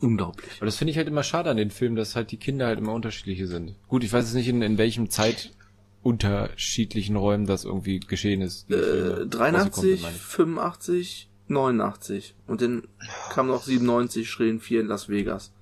[0.00, 0.52] Unglaublich.
[0.58, 2.78] Aber das finde ich halt immer schade an den Filmen, dass halt die Kinder halt
[2.78, 3.76] immer unterschiedliche sind.
[3.88, 8.68] Gut, ich weiß jetzt nicht, in, in welchem zeitunterschiedlichen Räumen das irgendwie geschehen ist.
[8.70, 10.22] Äh, rausgekommen 83, sind, meine ich.
[10.22, 12.34] 85, 89.
[12.48, 12.82] Und dann
[13.30, 15.52] kam noch 97, Schrillen 4 in Las Vegas.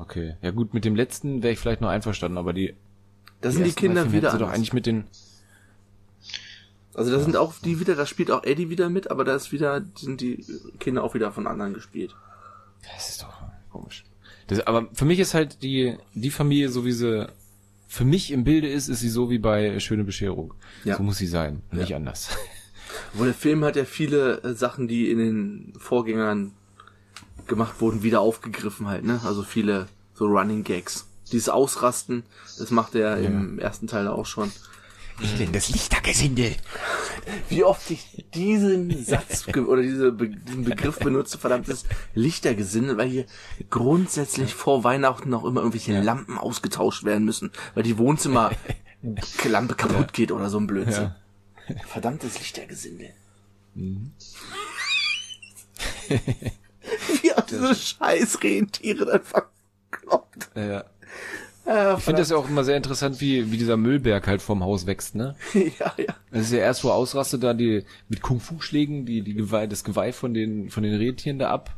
[0.00, 0.36] Okay.
[0.42, 2.74] Ja gut, mit dem letzten wäre ich vielleicht noch einverstanden, aber die,
[3.40, 5.04] Da sind die ersten drei Kinder wieder doch eigentlich mit den,
[6.94, 9.52] Also da sind auch die wieder, da spielt auch Eddie wieder mit, aber da ist
[9.52, 10.44] wieder, sind die
[10.78, 12.14] Kinder auch wieder von anderen gespielt.
[12.94, 13.32] Das ist doch
[13.70, 14.04] komisch.
[14.48, 17.28] Das, aber für mich ist halt die, die Familie, so wie sie
[17.86, 20.54] für mich im Bilde ist, ist sie so wie bei Schöne Bescherung.
[20.84, 20.96] Ja.
[20.96, 21.78] So muss sie sein, Ja.
[21.78, 22.30] nicht anders.
[23.14, 26.52] Wo der Film hat ja viele äh, Sachen, die in den Vorgängern
[27.50, 29.20] gemacht wurden, wieder aufgegriffen halt, ne?
[29.24, 31.06] Also viele so Running Gags.
[31.30, 32.24] Dieses Ausrasten,
[32.58, 34.50] das macht er im ersten Teil auch schon.
[35.38, 36.56] Denn das Lichtergesindel.
[37.50, 41.84] Wie oft ich diesen Satz oder diese Be diesen Begriff benutze, verdammtes
[42.14, 43.26] Lichtergesindel, weil hier
[43.68, 48.56] grundsätzlich vor Weihnachten noch immer irgendwelche Lampen ausgetauscht werden müssen, weil die Wohnzimmerlampe
[49.76, 51.14] kaputt geht oder so ein Blödsinn.
[51.86, 53.10] Verdammtes Lichtergesindel.
[53.74, 54.10] Wie
[56.10, 56.69] auch
[57.50, 60.50] diese scheiß Rentiere dann verkloppt.
[60.54, 60.84] Ja.
[61.66, 64.64] Ja, Ich finde das ja auch immer sehr interessant, wie, wie dieser Müllberg halt vorm
[64.64, 65.36] Haus wächst, ne?
[65.54, 66.14] ja, ja.
[66.32, 70.12] Das ist ja erst, wo ausrastet, da die mit Kung-Fu-Schlägen, die, die Geweih, das Geweih
[70.12, 71.76] von den, von den Rentieren da ab,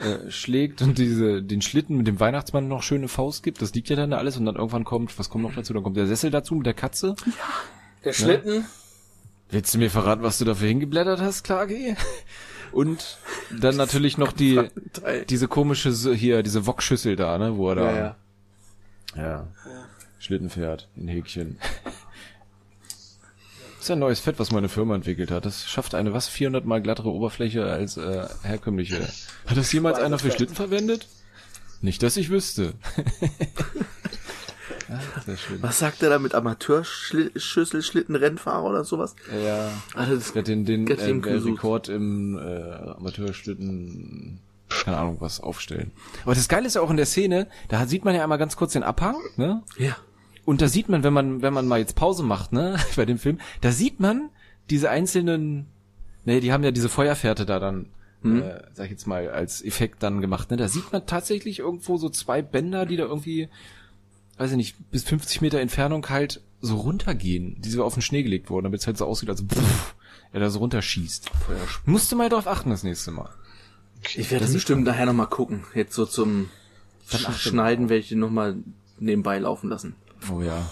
[0.00, 3.62] äh, schlägt und diese, den Schlitten mit dem Weihnachtsmann noch schöne Faust gibt.
[3.62, 5.72] Das liegt ja dann da alles und dann irgendwann kommt, was kommt noch dazu?
[5.72, 7.14] Dann kommt der Sessel dazu mit der Katze.
[8.04, 8.64] Der Schlitten,
[9.50, 11.96] Willst du mir verraten, was du dafür hingeblättert hast, Klage?
[12.72, 13.18] Und
[13.58, 14.68] dann natürlich noch die,
[15.28, 18.16] diese komische, hier, diese Wokschüssel da, ne, wo er da, Ja,
[19.16, 19.22] ja.
[19.22, 19.46] ja,
[20.18, 21.58] Schlitten fährt, in Häkchen.
[21.84, 25.44] Das ist ja neues Fett, was meine Firma entwickelt hat.
[25.44, 29.00] Das schafft eine was 400 mal glattere Oberfläche als äh, herkömmliche.
[29.46, 31.06] Hat das jemals einer für Schlitten verwendet?
[31.80, 32.74] Nicht, dass ich wüsste.
[35.24, 35.62] sehr schön.
[35.62, 39.14] Was sagt er da mit Amateurschüsselschlittenrennfahrer oder sowas?
[39.44, 41.58] Ja, Also das, hat den, den äh, gesucht.
[41.58, 45.92] Rekord im äh, Amateurschlitten, keine Ahnung was, aufstellen.
[46.24, 48.56] Aber das Geile ist ja auch in der Szene, da sieht man ja einmal ganz
[48.56, 49.62] kurz den Abhang, ne?
[49.76, 49.96] ja.
[50.44, 53.18] Und da sieht man, wenn man, wenn man mal jetzt Pause macht, ne, bei dem
[53.18, 54.30] Film, da sieht man
[54.70, 55.66] diese einzelnen,
[56.24, 57.90] ne, die haben ja diese Feuerfährte da dann,
[58.24, 61.98] äh, sag ich jetzt mal, als Effekt dann gemacht, ne, da sieht man tatsächlich irgendwo
[61.98, 63.50] so zwei Bänder, die da irgendwie,
[64.38, 68.22] weiß ich nicht, bis 50 Meter Entfernung halt so runtergehen, die so auf den Schnee
[68.22, 69.94] gelegt wurden, damit es halt so aussieht, als pff,
[70.32, 71.30] er da so runterschießt.
[71.84, 73.30] Musste mal drauf achten das nächste Mal.
[74.14, 75.64] Ich werde bestimmt nachher nochmal gucken.
[75.74, 76.48] Jetzt so zum
[77.08, 78.56] Sch Schneiden werde ich den nochmal
[78.98, 79.96] nebenbei laufen lassen.
[80.32, 80.68] Oh ja.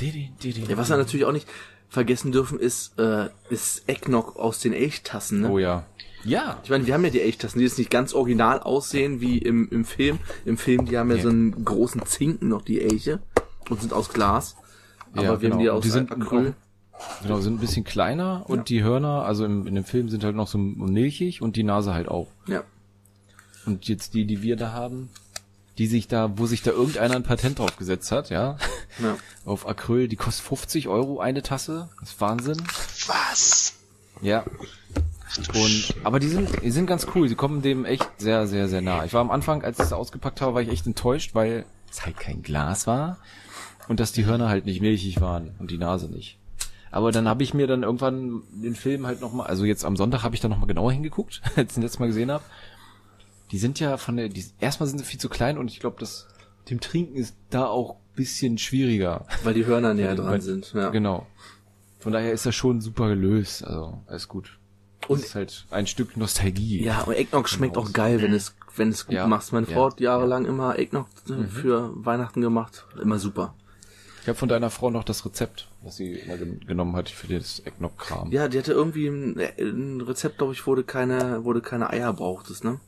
[0.00, 1.48] Ja, was wir natürlich auch nicht
[1.88, 5.40] vergessen dürfen, ist, äh, ist Eggnog aus den Elchtassen.
[5.42, 5.50] Ne?
[5.50, 5.84] Oh ja.
[6.24, 6.58] Ja.
[6.64, 9.68] Ich meine, wir haben ja die Elchtassen, die jetzt nicht ganz original aussehen wie im,
[9.70, 10.18] im Film.
[10.44, 11.22] Im Film, die haben ja Nee.
[11.22, 13.20] so einen großen Zinken noch, die Elche.
[13.70, 14.56] Und sind aus Glas.
[15.12, 15.76] Aber Ja, wir haben die genau.
[15.76, 16.54] aus Die sind Acryl.
[17.22, 20.34] Genau, sind ein bisschen kleiner und die Hörner, also im, in dem Film sind halt
[20.34, 22.28] noch so milchig und die Nase halt auch.
[22.46, 22.62] Ja.
[23.66, 25.10] Und jetzt die, die wir da haben,
[25.78, 28.56] die sich da, wo sich da irgendeiner ein Patent drauf gesetzt hat, ja,
[29.02, 29.16] ja.
[29.44, 31.88] auf Acryl, die kostet 50 Euro eine Tasse.
[32.00, 32.62] Das ist Wahnsinn.
[33.06, 33.74] Was?
[34.22, 34.44] Ja.
[35.54, 37.28] Und, aber die sind, die sind ganz cool.
[37.28, 39.04] Die kommen dem echt sehr, sehr, sehr nah.
[39.04, 42.06] Ich war am Anfang, als ich es ausgepackt habe, war ich echt enttäuscht, weil es
[42.06, 43.18] halt kein Glas war
[43.88, 46.38] und dass die Hörner halt nicht milchig waren und die Nase nicht.
[46.90, 50.22] Aber dann habe ich mir dann irgendwann den Film halt nochmal, also jetzt am Sonntag
[50.22, 52.44] habe ich da nochmal genauer hingeguckt, als ich den letztes Mal gesehen habe.
[53.52, 55.96] Die sind ja von der, die, erstmal sind sie viel zu klein und ich glaube,
[56.00, 56.26] das
[56.68, 59.26] dem Trinken ist da auch bisschen schwieriger.
[59.44, 60.72] Weil die Hörner näher dran Weil- sind.
[60.74, 60.88] Ja.
[60.90, 61.26] Genau.
[61.98, 63.64] Von daher ist das schon super gelöst.
[63.64, 64.58] Also, alles gut.
[65.06, 66.82] Und Und- es ist halt ein Stück Nostalgie.
[66.82, 69.26] Ja, aber Eggnog schmeckt auch geil, wenn es, wenn es gut Ja.
[69.26, 69.52] machst.
[69.52, 69.74] Meine Ja.
[69.74, 72.84] Frau hat jahrelang immer Eggnog äh, für Weihnachten gemacht.
[73.00, 73.54] Immer super.
[74.22, 77.32] Ich habe von deiner Frau noch das Rezept, was sie immer gen genommen hat für
[77.32, 78.32] das Eggnog-Kram.
[78.32, 82.12] Ja, die hatte irgendwie ein, äh, ein Rezept, glaube ich, du keine, du keine Eier
[82.12, 82.80] brauchtest, ne?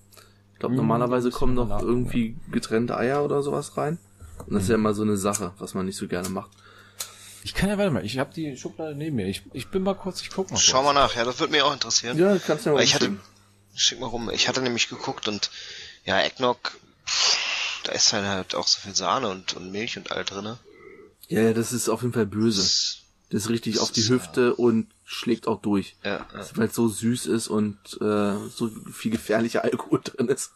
[0.59, 3.97] Ich glaube, normalerweise kommen noch irgendwie getrennte Eier oder sowas rein.
[4.45, 6.51] Und das ist ja immer so eine Sache, was man nicht so gerne macht.
[7.45, 9.29] Ich kann ja, warte mal, ich habe die Schublade neben mir.
[9.29, 10.57] Ich, ich bin mal kurz, ich guck mal.
[10.57, 10.87] Schau kurz.
[10.87, 12.19] mal nach, ja, das würde mich auch interessieren.
[12.19, 13.17] Ja, kannst du ja mal ich hatte,
[13.73, 15.49] schick mal rum, ich hatte nämlich geguckt und
[16.05, 17.39] ja, Eggnog, pff,
[17.85, 20.59] da ist halt, halt auch so viel Sahne und, und Milch und all drinne.
[21.29, 22.63] Ja, ja, das ist auf jeden Fall böse.
[22.63, 25.97] Das, Das ist richtig auf die Hüfte und schlägt auch durch.
[26.03, 26.47] ja, ja.
[26.55, 30.53] Weil es so süß ist und äh, so viel gefährlicher Alkohol drin ist.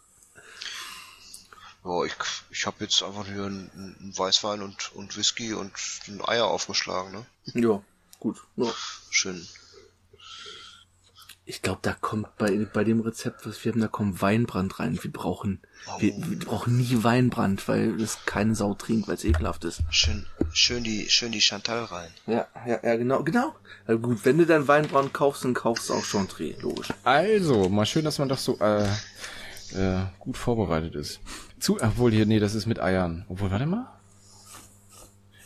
[1.82, 2.14] Boah, ich,
[2.50, 5.72] ich habe jetzt einfach hier einen, einen Weißwein und, und Whisky und
[6.06, 7.26] ein Eier aufgeschlagen, ne?
[7.54, 7.82] Ja,
[8.20, 8.40] gut.
[8.56, 8.72] Ja.
[9.10, 9.46] Schön.
[11.44, 14.96] Ich glaube, da kommt bei, bei dem Rezept, was wir haben, da kommt Weinbrand rein.
[15.02, 15.60] Wir brauchen,
[15.98, 19.82] wir, wir brauchen nie Weinbrand, weil das keine Sau trinkt, weil es ekelhaft ist.
[19.90, 22.08] Schön, schön die, schön die Chantal rein.
[22.28, 23.54] Ja, ja, ja, genau, genau.
[23.86, 26.88] Also gut, wenn du dann Weinbrand kaufst, dann kaufst du auch Chantre, logisch.
[27.02, 28.84] Also, mal schön, dass man doch so äh,
[29.74, 31.20] äh, gut vorbereitet ist.
[31.58, 33.24] Zu, obwohl hier, nee, das ist mit Eiern.
[33.28, 33.88] Obwohl, warte mal.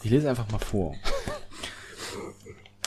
[0.03, 0.95] Ich lese einfach mal vor.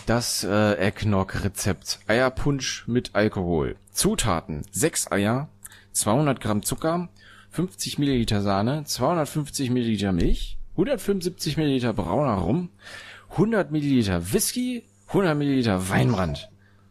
[0.10, 1.99] Das äh, Eggnog-Rezept.
[2.07, 3.76] Eierpunsch mit Alkohol.
[3.91, 4.64] Zutaten.
[4.72, 5.49] 6 Eier,
[5.91, 7.10] 200 Gramm Zucker,
[7.51, 12.70] 50 Milliliter Sahne, 250 Milliliter Milch, 175 Milliliter brauner Rum,
[13.34, 16.49] 100 Milliliter Whisky, 100 Milliliter Weinbrand.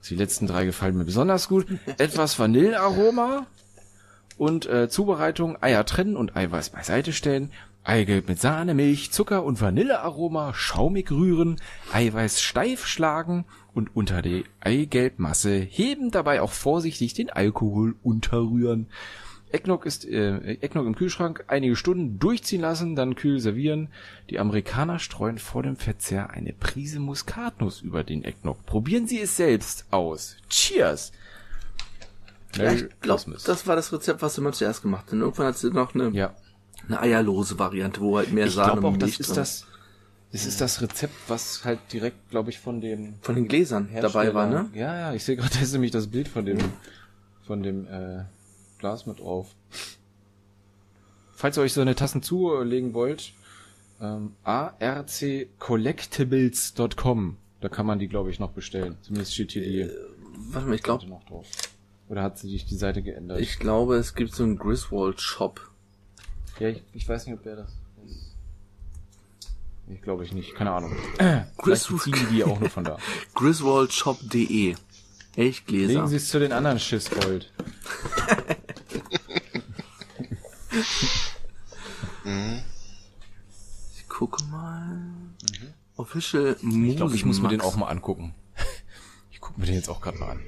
[0.08, 1.66] Die letzten drei gefallen mir besonders gut.
[1.98, 3.48] Etwas Vanillearoma
[4.36, 7.50] und äh, Zubereitung Eier trennen und Eiweiß beiseite stellen.
[7.88, 11.56] Eigelb mit Sahne, Milch, Zucker und Vanillearoma schaumig rühren,
[11.90, 18.88] Eiweiß steif schlagen und unter die Eigelbmasse heben, dabei auch vorsichtig den Alkohol unterrühren.
[19.50, 23.88] Eggnog ist äh, Eggnog im Kühlschrank einige Stunden durchziehen lassen, dann kühl servieren.
[24.28, 28.66] Die Amerikaner streuen vor dem Verzehr eine Prise Muskatnuss über den Eggnog.
[28.66, 30.36] Probieren Sie es selbst aus.
[30.50, 31.12] Cheers!
[32.52, 33.44] Glaube, Christmas.
[33.44, 35.14] das war das Rezept, was du mal zuerst gemacht hast.
[35.14, 36.34] Irgendwann hat sie noch eine, ja.
[36.88, 39.66] Eine eierlose Variante, wo halt mehr Ich Sahne auch, das ist das,
[40.32, 44.34] das ist das Rezept, was halt direkt, glaube ich, von dem Von den Gläsern dabei
[44.34, 44.68] war, ne?
[44.74, 46.58] Ja, ja, ich sehe gerade, da ist nämlich das Bild von dem,
[47.46, 48.24] von dem äh,
[48.78, 49.54] Glas mit drauf.
[51.32, 53.32] Falls ihr euch so eine Tassen zulegen wollt,
[54.00, 58.96] ähm, arccollectibles.com, da kann man die, glaube ich, noch bestellen.
[59.02, 59.90] Zumindest steht hier die
[60.38, 61.04] Warte mal, ich glaube.
[62.08, 63.40] Oder hat sich die Seite geändert?
[63.40, 65.67] ich glaube, es gibt so einen Griswold Shop.
[66.58, 67.70] Ja, ich, ich weiß nicht, ob der das
[68.06, 68.34] ist.
[69.90, 70.94] Ich glaube ich nicht, keine Ahnung.
[71.64, 72.98] Beziehen die die auch nur von da.
[73.34, 74.76] Griswoldshop.de.
[75.36, 75.92] Elchgläser.
[75.92, 77.52] Legen Sie es zu den anderen Schissgold.
[83.96, 84.98] Ich gucke mal.
[85.96, 88.34] Official Movie Ich glaube, ich muss mir den auch mal angucken.
[89.30, 90.40] Ich gucke mir den jetzt auch gerade mal an.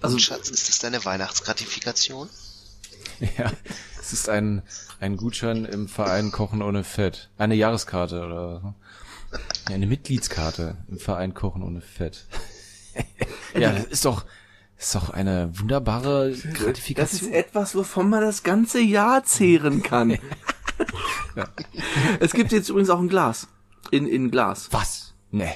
[0.00, 2.28] Also, Schatz, ist das deine Weihnachtsgratifikation?
[3.38, 3.50] Ja,
[4.00, 4.62] es ist ein,
[5.00, 7.30] ein Gutschein im Verein Kochen ohne Fett.
[7.38, 8.74] Eine Jahreskarte oder.
[9.68, 12.26] Ja, eine Mitgliedskarte im Verein Kochen ohne Fett.
[13.58, 14.24] ja, das ist doch,
[14.78, 17.32] ist doch eine wunderbare Das ist Gratifikation.
[17.32, 20.18] etwas, wovon man das ganze Jahr zehren kann.
[22.20, 23.48] Es gibt jetzt übrigens auch ein Glas.
[23.90, 24.68] In, in Glas.
[24.72, 25.14] Was?
[25.30, 25.52] Nee.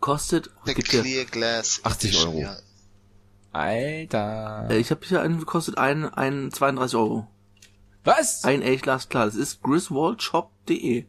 [0.00, 2.40] Kostet, The gibt Clear Glass 80 Edition, Euro.
[2.40, 2.56] Ja.
[3.52, 4.68] Alter.
[4.70, 7.26] äh, ich habe hier einen, kostet ein, ein 32 Euro.
[8.04, 8.44] Was?
[8.44, 9.26] Ein Elchglas, klar.
[9.26, 11.04] Das ist griswoldshop.de.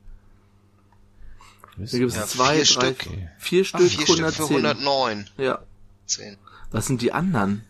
[1.78, 3.08] Da gibt es Ja, zwei, vier drei, Stück.
[3.40, 4.66] vier Stück, Vier Stück für 110.
[4.66, 5.30] 109.
[5.38, 5.60] Ja.
[6.06, 6.38] 10.
[6.72, 7.64] Was sind die anderen?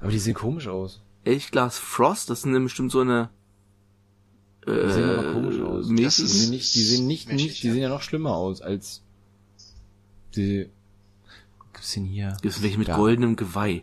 [0.00, 1.00] Aber die sehen komisch aus.
[1.24, 3.28] Elchglas Frost, das sind nämlich bestimmt so eine
[4.66, 5.86] Die sehen aber komisch aus.
[5.88, 6.26] mäßigen?
[6.30, 7.72] Die sehen nicht, die sehen nicht, Mäßig, nicht, die ja.
[7.74, 9.02] sehen ja noch schlimmer aus als
[10.34, 10.70] die,
[11.74, 12.36] gibt's denn hier?
[12.40, 12.96] Gibt es welche mit Da.
[12.96, 13.82] goldenem Geweih?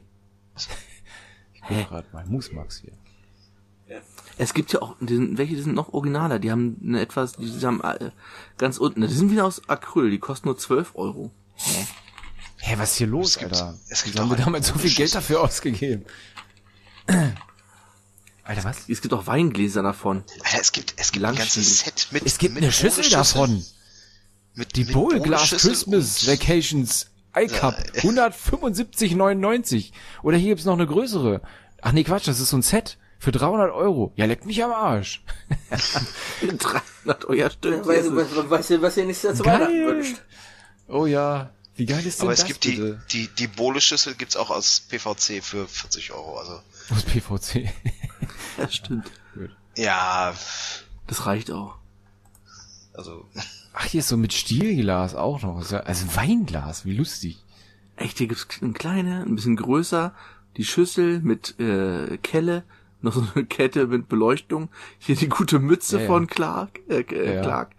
[1.53, 2.26] Ich guck grad mal.
[2.26, 2.93] Moosmax hier.
[4.38, 7.34] Es gibt ja auch, die sind, welche die sind noch originaler, die haben eine etwas,
[7.34, 8.12] die haben äh,
[8.57, 11.32] ganz unten, die sind wieder aus Acryl, die kosten nur 12 Euro.
[12.57, 13.78] Hä, was ist hier los, Es gibt- Alter?
[13.89, 16.05] es gibt haben wir damals so viel Geld dafür ausgegeben?
[18.43, 18.88] Alter, was?
[18.88, 20.24] Es gibt auch Weingläser davon.
[20.43, 23.64] Alter, es gibt, es gibt ein ganzes Set mit Es gibt mit eine Schüssel davon.
[24.55, 27.07] Mit, Die mit Bowl Glass Christmas Vacations
[27.43, 29.91] iCup 175,99.
[30.23, 31.41] Oder hier gibt's noch eine größere.
[31.81, 34.11] Ach nee, Quatsch, das ist so ein Set für 300 Euro.
[34.15, 35.23] Ja, leck mich am Arsch.
[36.41, 37.85] 300 Euro, ja stimmt.
[37.87, 38.35] Weißt ist es.
[38.35, 39.45] was, was, was ihr nicht zu Geil.
[39.59, 40.15] Weihnachten wünscht?
[40.87, 41.51] Oh ja.
[41.75, 43.01] Wie geil ist denn Aber es das gibt die, bitte?
[43.11, 46.37] die, die Bohle-Schüssel gibt's auch aus PVC für 40 Euro.
[46.37, 46.59] Also,
[46.89, 47.69] Aus PVC.
[48.57, 49.09] Ja, stimmt.
[49.77, 50.33] ja,
[51.07, 51.75] Das reicht auch.
[52.93, 53.25] also,
[53.74, 55.57] Ach, hier ist so mit Stielglas auch noch.
[55.57, 57.43] Also Weinglas, wie lustig.
[57.95, 60.13] Echt, hier gibt's eine kleine, ein bisschen größer,
[60.57, 62.63] die Schüssel mit äh, Kelle,
[63.01, 64.70] noch so eine Kette mit Beleuchtung.
[64.97, 66.07] Hier die gute Mütze Ja, ja.
[66.07, 67.41] von Clark, äh, äh, ja.
[67.41, 67.72] Clark.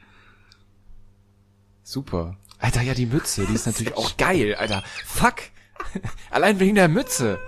[1.83, 2.37] Super.
[2.59, 4.83] Alter, ja, die Mütze, die ist natürlich auch geil, Alter.
[5.07, 5.37] Fuck.
[6.31, 7.39] Allein wegen der Mütze.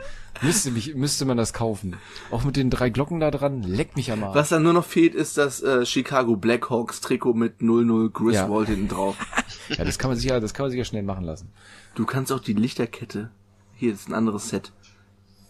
[0.43, 1.97] Müsste mich, müsste man das kaufen.
[2.31, 4.35] Auch mit den drei Glocken da dran, leck mich am Arsch.
[4.35, 8.89] Was dann nur noch fehlt, ist das äh, Chicago Blackhawks Trikot mit 00 Griswold hinten
[8.89, 9.17] drauf.
[9.69, 11.51] Ja, das kann man sicher, das kann man sicher schnell machen lassen.
[11.95, 13.31] Du kannst auch die Lichterkette.
[13.75, 14.73] Hier ist ein anderes Set.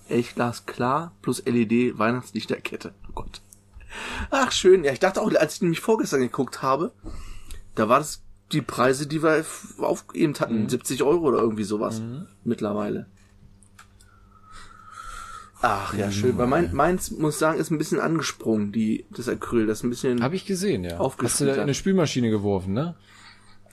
[0.08, 2.94] Elchglas klar plus LED Weihnachtslichterkette.
[3.08, 3.40] Oh Gott.
[4.30, 4.84] Ach schön.
[4.84, 6.92] Ja, ich dachte auch, als ich nämlich vorgestern geguckt habe,
[7.74, 8.22] da war das
[8.52, 9.44] die Preise, die wir
[9.78, 10.68] aufgegeben hatten.
[10.68, 12.02] 70 Euro oder irgendwie sowas.
[12.44, 13.06] Mittlerweile.
[15.62, 16.36] Ach ja, schön.
[16.38, 19.66] Weil mein, meins, muss ich sagen, ist ein bisschen angesprungen, die, das Acryl.
[19.66, 20.22] Das ist ein bisschen.
[20.22, 20.98] Habe ich gesehen, ja.
[20.98, 22.96] Hast du da in eine Spülmaschine geworfen, ne?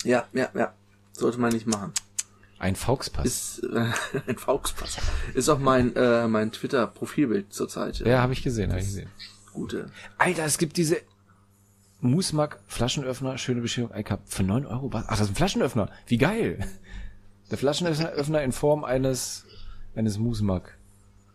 [0.03, 0.73] Ja, ja, ja.
[1.11, 1.91] Sollte man nicht machen.
[2.59, 3.25] Ein Fauxpass.
[3.25, 3.87] Ist äh,
[4.27, 4.97] ein Fauxpass.
[5.33, 7.99] Ist auch mein äh, mein Twitter Profilbild zurzeit.
[7.99, 9.09] ja, habe ich gesehen, habe ich gesehen.
[9.53, 9.91] Gute.
[10.17, 10.97] Alter, es gibt diese
[12.01, 14.93] Moosmack Flaschenöffner, schöne Bescherung, iCup für 9 Euro.
[14.93, 15.05] Was?
[15.07, 15.89] Ach, das ist ein Flaschenöffner.
[16.05, 16.59] Wie geil.
[17.49, 19.45] Der Flaschenöffner Öffner in Form eines,
[19.95, 20.77] eines Moosmack.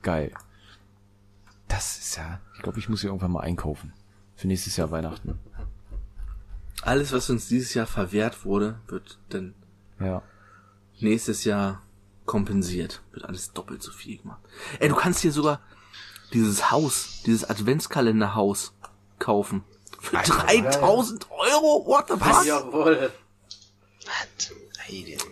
[0.03, 0.33] Geil.
[1.75, 3.93] Das ist ja, ich glaube, ich muss hier irgendwann mal einkaufen.
[4.37, 5.41] Für nächstes Jahr Weihnachten.
[6.83, 9.55] Alles, was uns dieses Jahr verwehrt wurde, wird dann
[9.99, 10.23] Ja.
[11.01, 11.83] nächstes Jahr
[12.27, 13.03] kompensiert.
[13.11, 14.41] Wird alles doppelt so viel gemacht.
[14.79, 15.61] Ey, du kannst hier sogar
[16.33, 18.73] dieses Haus, dieses Adventskalenderhaus
[19.19, 19.65] kaufen.
[19.99, 21.87] Für 3000 Euro?
[21.87, 22.47] What the fuck?
[22.47, 23.11] Jawohl.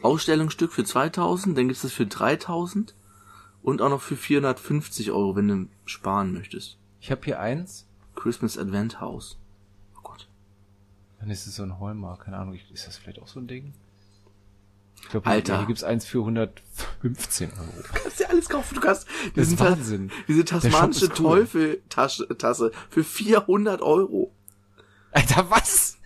[0.02, 2.94] Ausstellungsstück für 2000, dann gibt's das für 3000
[3.62, 6.78] und auch noch für 450 Euro, wenn du sparen möchtest.
[7.00, 7.86] Ich habe hier eins.
[8.14, 9.38] Christmas Advent House.
[9.96, 10.28] Oh Gott.
[11.20, 13.72] Dann ist es so ein Hallmark, keine Ahnung, ist das vielleicht auch so ein Ding?
[15.02, 15.58] Ich glaube, Alter.
[15.58, 17.72] hier, gibt's eins für 115 Euro.
[17.92, 18.74] kannst dir alles kaufen.
[18.76, 20.10] Du kannst Das ist diesen Ta- Wahnsinn.
[20.28, 21.46] diese tasmanische cool.
[21.46, 24.30] Teufel-Tasse für 400 Euro.
[25.10, 25.98] Alter, was?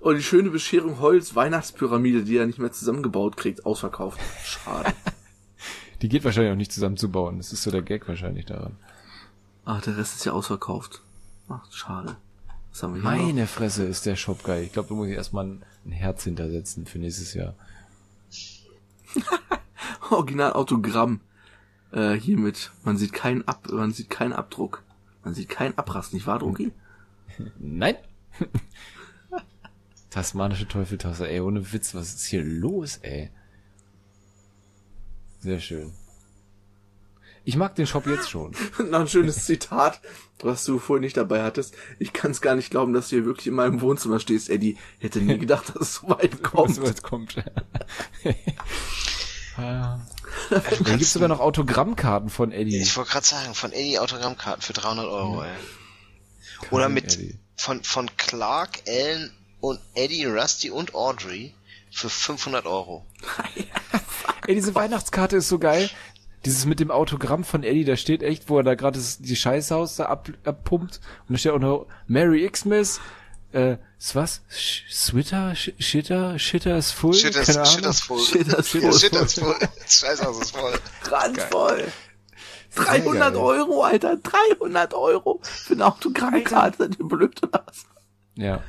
[0.00, 4.20] Und die schöne Bescherung Holz Weihnachtspyramide, die er nicht mehr zusammengebaut kriegt, ausverkauft.
[4.44, 4.92] Schade.
[6.02, 7.38] Die geht wahrscheinlich auch nicht zusammenzubauen.
[7.38, 8.76] Das ist so der Gag wahrscheinlich daran.
[9.64, 11.02] Ach, der Rest ist ja ausverkauft.
[11.48, 12.16] Ach, schade.
[12.70, 13.26] Was haben wir hier noch?
[13.26, 14.62] Meine Fresse ist der Shop geil.
[14.64, 17.54] Ich glaube, da muss ich erstmal ein, ein Herz hintersetzen für nächstes Jahr.
[20.10, 21.20] Original Autogramm.
[21.92, 22.72] Äh, hiermit.
[22.84, 24.82] Man sieht keinen Ab, man sieht keinen Abdruck.
[25.24, 26.72] Man sieht keinen Abrast, nicht wahr, Drucki?
[27.58, 27.96] Nein?
[30.10, 33.30] Tasmanische Teufeltasse, ey, ohne Witz, was ist hier los, ey?
[35.46, 35.92] Sehr schön.
[37.44, 38.50] Ich mag den Shop jetzt schon.
[38.90, 40.00] Noch ein schönes Zitat,
[40.40, 41.76] was du vorhin nicht dabei hattest.
[42.00, 44.76] Ich kann es gar nicht glauben, dass du hier wirklich in meinem Wohnzimmer stehst, Eddie.
[44.98, 46.74] Hätte nie gedacht, dass es so weit kommt.
[46.74, 47.36] So weit kommt.
[49.58, 50.00] Ah.
[50.50, 52.76] Dann gibt's sogar noch Autogrammkarten von Eddie.
[52.76, 55.54] Ich wollte gerade sagen, von Eddie Autogrammkarten für 300 Euro, ey.
[56.70, 57.38] Oder mit, Eddie.
[57.56, 61.54] von, von Clark, Ellen und Eddie, Rusty und Audrey
[61.90, 63.04] für 500 Euro.
[64.46, 65.90] Ey, diese Weihnachtskarte ist so geil.
[66.44, 69.74] Dieses mit dem Autogramm von Eddie, da steht echt, wo er da gerade die Scheiße
[69.74, 71.00] aus da ab, abpumpt.
[71.28, 73.00] Und da steht auch noch Merry Xmas.
[73.52, 74.42] Äh, ist was?
[74.50, 75.54] Switter?
[75.56, 76.38] Shitter?
[76.38, 77.14] Shitter ist full?
[77.14, 77.72] Shitters, Keine Ahnung.
[77.74, 78.20] Shitters voll.
[78.20, 78.92] Shitters voll.
[78.92, 79.56] Shitters voll.
[79.88, 80.78] Scheiße, ist voll.
[81.10, 81.84] Randvoll.
[82.70, 83.36] Sehr 300 geil.
[83.42, 84.16] Euro, Alter.
[84.16, 86.76] 300 Euro für eine Autogrammkarte.
[86.78, 87.86] Seid ihr blöd oder was?
[88.34, 88.62] Ja.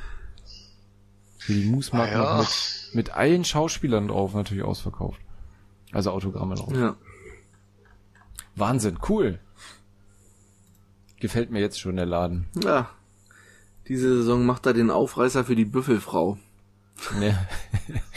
[1.38, 2.18] Für die Moosmark Ah, ja.
[2.18, 2.48] noch mit,
[2.92, 5.20] mit allen Schauspielern drauf natürlich ausverkauft.
[5.92, 6.72] Also Autogramme drauf.
[6.72, 6.96] Ja.
[8.56, 9.38] Wahnsinn, cool.
[11.20, 12.46] Gefällt mir jetzt schon der Laden.
[12.62, 12.90] Ja.
[13.88, 16.38] Diese Saison macht er den Aufreißer für die Büffelfrau.
[17.20, 17.46] Ja.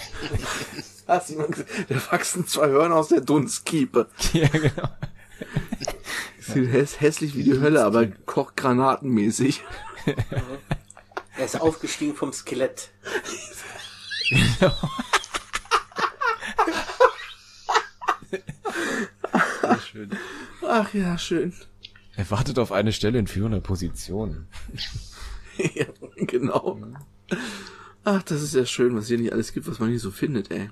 [1.08, 1.68] Hast du mal gesehen?
[1.90, 4.08] Da wachsen zwei Hörner aus der Dunstkiepe.
[4.34, 4.90] ja, genau.
[6.40, 9.64] Sieht häss hässlich wie die Hölle, aber kocht granatenmäßig.
[11.38, 12.92] Er ist aufgestiegen vom Skelett.
[19.92, 20.10] Schön.
[20.66, 21.54] Ach ja, schön.
[22.16, 24.48] Er wartet auf eine Stelle in führender Position.
[25.58, 26.80] ja, genau.
[28.06, 30.50] Ach, das ist ja schön, was hier nicht alles gibt, was man hier so findet,
[30.50, 30.70] ey.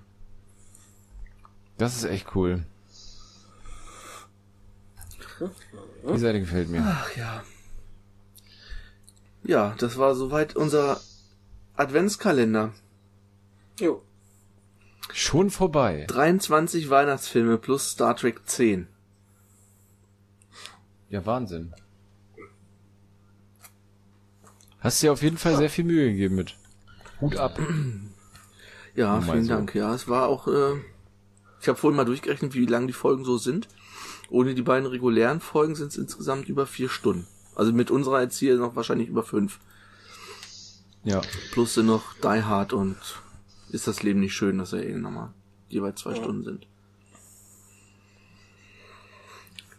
[1.77, 2.65] Das ist echt cool.
[6.13, 6.83] Die Seite gefällt mir.
[6.85, 7.43] Ach ja.
[9.43, 10.99] Ja, das war soweit unser
[11.75, 12.73] Adventskalender.
[13.79, 14.03] Jo.
[15.13, 16.05] Schon vorbei.
[16.07, 18.87] 23 Weihnachtsfilme plus Star Trek 10.
[21.09, 21.73] Ja, Wahnsinn.
[24.79, 26.55] Hast dir auf jeden Fall sehr viel Mühe gegeben mit.
[27.19, 27.59] Hut ab.
[28.95, 29.49] Ja, mal vielen so.
[29.49, 29.75] Dank.
[29.75, 30.47] Ja, es war auch.
[30.47, 30.75] Äh,
[31.61, 33.67] ich habe vorhin mal durchgerechnet, wie lang die Folgen so sind.
[34.29, 37.27] Ohne die beiden regulären Folgen sind es insgesamt über vier Stunden.
[37.55, 39.59] Also mit unserer jetzt hier noch wahrscheinlich über fünf.
[41.03, 41.21] Ja.
[41.51, 42.97] Plus sind noch Die Hard und
[43.69, 45.33] ist das Leben nicht schön, dass er eh nochmal
[45.69, 46.67] jeweils zwei Stunden sind.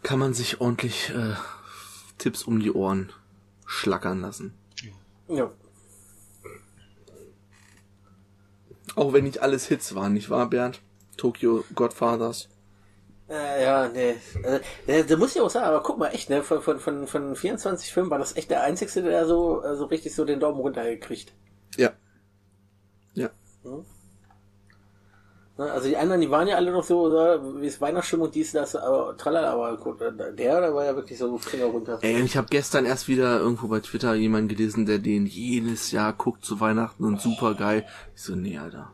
[0.03, 1.35] Kann man sich ordentlich äh,
[2.17, 3.11] Tipps um die Ohren
[3.65, 4.53] schlackern lassen.
[5.27, 5.51] Ja.
[8.95, 10.81] Auch wenn nicht alles Hits waren, nicht wahr, Bernd?
[11.17, 12.49] Tokyo Godfathers.
[13.29, 14.15] Äh, ja, nee.
[14.43, 17.07] Also, äh, da muss ich auch sagen, aber guck mal, echt, ne, von, von, von,
[17.07, 20.41] von 24 Filmen war das echt der einzigste, der so, äh, so richtig so den
[20.41, 21.31] Daumen runtergekriegt.
[25.57, 28.53] Ne, Also die anderen, die waren ja alle noch so, so wie es Weihnachtsstimmung, dies,
[28.53, 31.99] das, aber tralala, aber gut, der, der war ja wirklich so Finger runter.
[32.01, 35.91] Ey, und ich habe gestern erst wieder irgendwo bei Twitter jemanden gelesen, der den jedes
[35.91, 37.85] Jahr guckt zu Weihnachten und super geil.
[38.15, 38.91] Ich so, nee, Alter.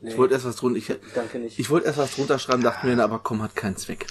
[0.00, 1.58] Nee, Ich wollte erst was drunter, ich, danke nicht.
[1.58, 4.06] ich wollte erst was drunter schreiben, dachte mir, aber komm, hat keinen Zweck.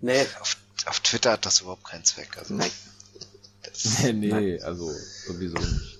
[0.00, 2.36] nee, Auf, auf Twitter hat das überhaupt keinen Zweck.
[2.38, 2.70] Also, Nein.
[3.62, 4.88] das, Nee, nee, also
[5.26, 5.95] sowieso nicht.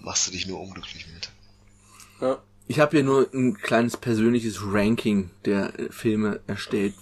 [0.00, 1.30] Machst du dich nur unglücklich mit.
[2.20, 2.38] ja.
[2.66, 6.94] Ich habe hier nur ein kleines persönliches Ranking der äh, Filme erstellt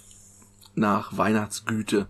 [0.73, 2.07] nach Weihnachtsgüte.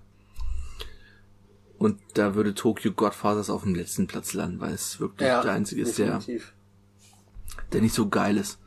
[1.78, 5.52] Und da würde Tokyo Godfathers auf dem letzten Platz landen, weil es wirklich ja, der
[5.52, 6.22] einzige ist, der,
[7.74, 8.60] der nicht so geil ist.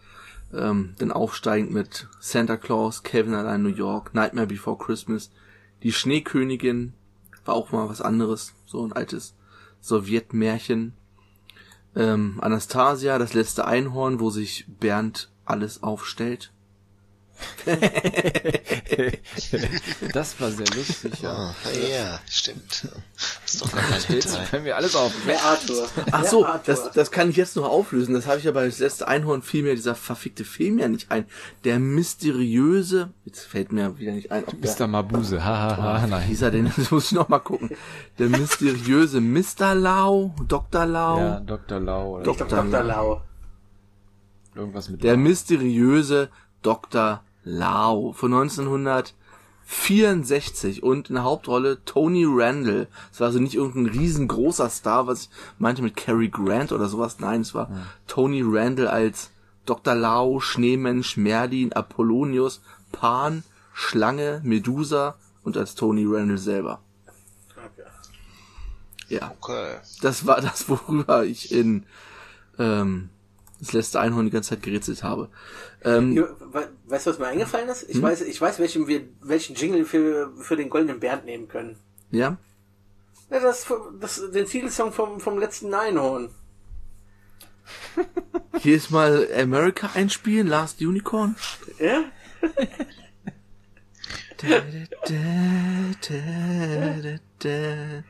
[0.52, 5.30] Ähm, dann aufsteigend mit Santa Claus, Kevin allein New York, Nightmare Before Christmas,
[5.82, 6.92] Die Schneekönigin,
[7.46, 9.34] war auch mal was anderes, so ein altes
[9.80, 10.92] Sowjetmärchen.
[11.94, 16.52] Ähm, Anastasia, das letzte Einhorn, wo sich Bernd alles aufstellt.
[20.12, 21.30] Das war sehr lustig, ja.
[21.32, 21.54] Ah,
[21.90, 22.88] ja, stimmt.
[23.44, 24.50] Ist doch gar kein Hinterhalt.
[24.50, 25.12] können wir alles auf.
[25.24, 25.88] Wer Arthur.
[26.10, 26.74] Ach so, Arthur.
[26.74, 28.14] das, das kann ich jetzt noch auflösen.
[28.14, 31.24] Das habe ich aber das letzte Einhorn fiel mir dieser verfickte Film ja nicht ein.
[31.64, 34.86] Der mysteriöse, jetzt fällt mir wieder nicht ein, ob der, Mr.
[34.86, 36.22] Mabuse, hahaha, wie nein.
[36.22, 36.72] hieß er denn?
[36.82, 37.70] Das muss ich noch mal gucken.
[38.18, 39.74] Der mysteriöse Mr.
[39.74, 40.86] Lau, Dr.
[40.86, 41.80] Lau, Ja, Dr.
[41.80, 42.82] Lau oder Dok- Dr.
[42.82, 43.22] Lau.
[44.54, 45.18] irgendwas mit der Lau.
[45.22, 46.30] mysteriöse
[46.62, 47.22] Dr.
[47.44, 52.88] Lau von 1964 und in der Hauptrolle Tony Randall.
[53.12, 57.18] Es war also nicht irgendein riesengroßer Star, was ich meinte mit Cary Grant oder sowas.
[57.20, 57.70] Nein, es war
[58.06, 59.30] Tony Randall als
[59.66, 59.94] Dr.
[59.94, 65.14] Lau, Schneemensch, Merlin, Apollonius, Pan, Schlange, Medusa
[65.44, 66.80] und als Tony Randall selber.
[69.08, 69.76] Ja, Okay.
[70.00, 71.84] das war das, worüber ich in
[72.58, 73.10] ähm,
[73.62, 75.30] das letzte Einhorn die ganze Zeit gerätselt habe.
[75.84, 77.88] Ähm, Jo, we- Weißt du, was mir eingefallen ist?
[77.88, 81.76] Ich weiß, ich weiß, welchen wir, welchen Jingle für, für den Goldenen Bernd nehmen können.
[82.10, 82.36] ja,
[83.30, 83.66] Ja, das,
[84.00, 86.30] das, den Titelsong vom, vom letzten Einhorn.
[88.58, 91.36] hier ist mal America einspielen, Last Unicorn.
[91.78, 92.04] Ja?
[94.38, 94.48] Da,
[95.06, 95.14] da,
[96.08, 98.02] da, da,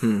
[0.00, 0.20] da.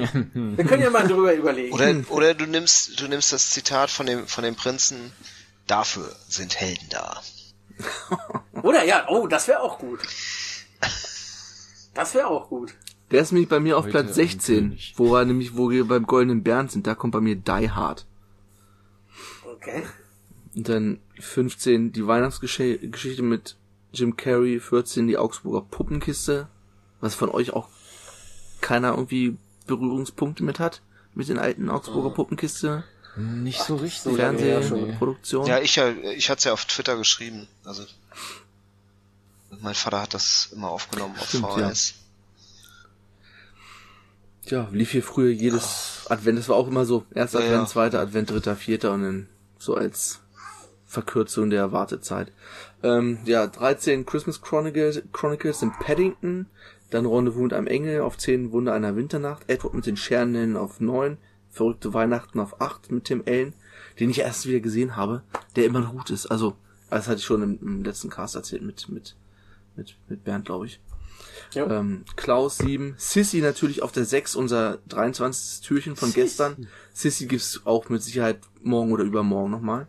[0.56, 1.72] Wir können ja mal drüber überlegen.
[1.72, 5.12] Oder, oder du nimmst, du nimmst das Zitat von dem, von dem Prinzen,
[5.66, 7.20] dafür sind Helden da.
[8.62, 10.00] Oder ja, oh, das wäre auch gut.
[11.94, 12.74] Das wäre auch gut.
[13.10, 14.94] Der ist nämlich bei mir auf Heute Platz ein 16, König.
[14.96, 18.06] wo wir nämlich, wo wir beim Goldenen Bären sind, da kommt bei mir Die Hard.
[19.44, 19.82] Okay.
[20.54, 23.56] Und dann 15 die Weihnachtsgeschichte mit
[23.92, 26.48] Jim Carrey, 14 die Augsburger Puppenkiste,
[27.00, 27.68] was von euch auch
[28.60, 29.36] keiner irgendwie
[29.66, 30.82] Berührungspunkte mit hat,
[31.14, 32.84] mit den alten Augsburger Puppenkiste,
[33.16, 34.16] Nicht so richtig.
[34.16, 35.46] Fernsehproduktion.
[35.46, 37.46] Ja, ich, ja, ich hatte es ja auf Twitter geschrieben.
[37.64, 37.84] Also,
[39.60, 41.94] mein Vater hat das immer aufgenommen auf Stimmt, VHS.
[44.46, 47.68] Ja, lief hier früher jedes Advent, das war auch immer so, erster Ja, Advent, ja.
[47.68, 50.20] zweiter Advent, dritter, vierter und dann so als
[50.86, 52.32] Verkürzung der Wartezeit.
[52.82, 56.46] Ähm, ja, 13 Christmas Chronicles, Chronicles in Paddington,
[56.92, 60.80] dann Rendezvous mit einem Engel auf 10 Wunder einer Winternacht, Edward mit den Schernen auf
[60.80, 61.18] 9,
[61.50, 63.52] Verrückte Weihnachten auf 8 mit Tim Allen,
[64.00, 65.22] den ich erst wieder gesehen habe,
[65.54, 66.26] der immer noch gut ist.
[66.26, 66.56] Also,
[66.88, 69.16] das hatte ich schon im, im letzten Cast erzählt mit, mit,
[69.76, 70.80] mit, mit Bernd, glaube ich.
[71.52, 71.70] Ja.
[71.70, 72.94] Ähm, Klaus 7.
[72.96, 75.66] Sissy natürlich auf der 6, unser 23.
[75.66, 76.68] Türchen von gestern.
[76.94, 79.86] Sissy gibt's auch mit Sicherheit morgen oder übermorgen nochmal.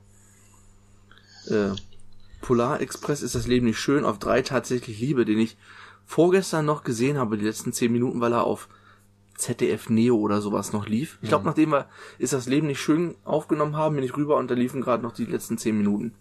[1.47, 1.71] Äh,
[2.41, 4.03] Polar Express ist das Leben nicht schön.
[4.03, 5.55] Auf 3 tatsächlich Liebe, den ich
[6.05, 8.69] vorgestern noch gesehen habe, die letzten 10 Minuten, weil er auf
[9.35, 11.17] ZDF Neo oder sowas noch lief.
[11.21, 11.87] Ich glaube, nachdem wir
[12.19, 15.13] ist das Leben nicht schön aufgenommen haben, bin ich rüber und da liefen gerade noch
[15.13, 16.13] die letzten 10 Minuten.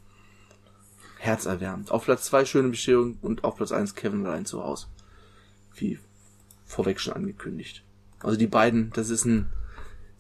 [1.19, 1.91] Herzerwärmend.
[1.91, 4.87] Auf Platz 2 schöne Bescherung und auf Platz 1 Kevin allein zu Hause
[5.75, 5.99] wie
[6.65, 7.83] vorweg schon angekündigt.
[8.21, 9.51] Also die beiden, das ist ein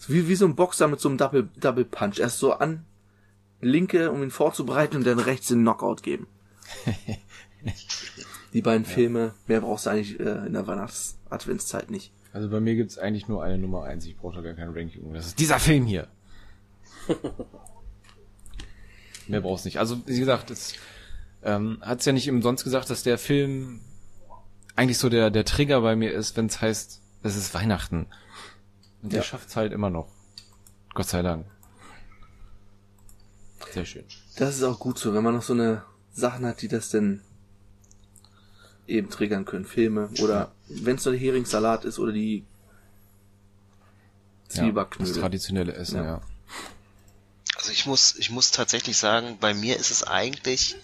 [0.08, 2.18] wie, wie so ein Boxer mit so einem Double, Double Punch.
[2.18, 2.84] Erst so an
[3.60, 6.26] linke, um ihn vorzubereiten und dann rechts den Knockout geben.
[8.52, 12.12] die beiden Filme, mehr brauchst du eigentlich äh, in der Weihnachts-Adventszeit nicht.
[12.32, 14.04] Also bei mir gibt's eigentlich nur eine Nummer eins.
[14.06, 15.12] Ich brauche da gar kein Ranking.
[15.12, 16.08] Das ist dieser Film hier.
[19.28, 19.78] Mehr brauchst nicht.
[19.78, 20.74] Also wie gesagt, es
[21.42, 23.80] ähm, hat's ja nicht umsonst gesagt, dass der Film
[24.76, 28.06] eigentlich so der der Trigger bei mir ist, wenn es heißt, es ist Weihnachten.
[29.02, 29.24] Und der Ja.
[29.24, 30.08] schafft's halt immer noch.
[30.94, 31.46] Gott sei Dank.
[33.72, 34.04] Sehr schön.
[34.36, 35.82] Das ist auch gut so, wenn man noch so eine
[36.12, 37.22] Sachen hat, die das denn
[38.92, 39.64] eben triggern können.
[39.64, 42.44] Filme oder wenn es nur der Heringssalat ist oder die
[44.54, 46.04] Ja, das traditionelle Essen, Ja.
[46.04, 46.20] ja.
[47.56, 50.76] Also ich muss, ich muss tatsächlich sagen, bei mir ist es eigentlich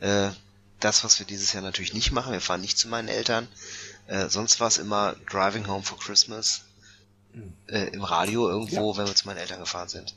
[0.00, 0.30] äh,
[0.78, 2.32] das, was wir dieses Jahr natürlich nicht machen.
[2.32, 3.48] Wir fahren nicht zu meinen Eltern.
[4.06, 6.62] Äh, sonst war es immer Driving Home for Christmas
[7.68, 10.14] äh, im Radio irgendwo, wenn wir zu meinen Eltern gefahren sind.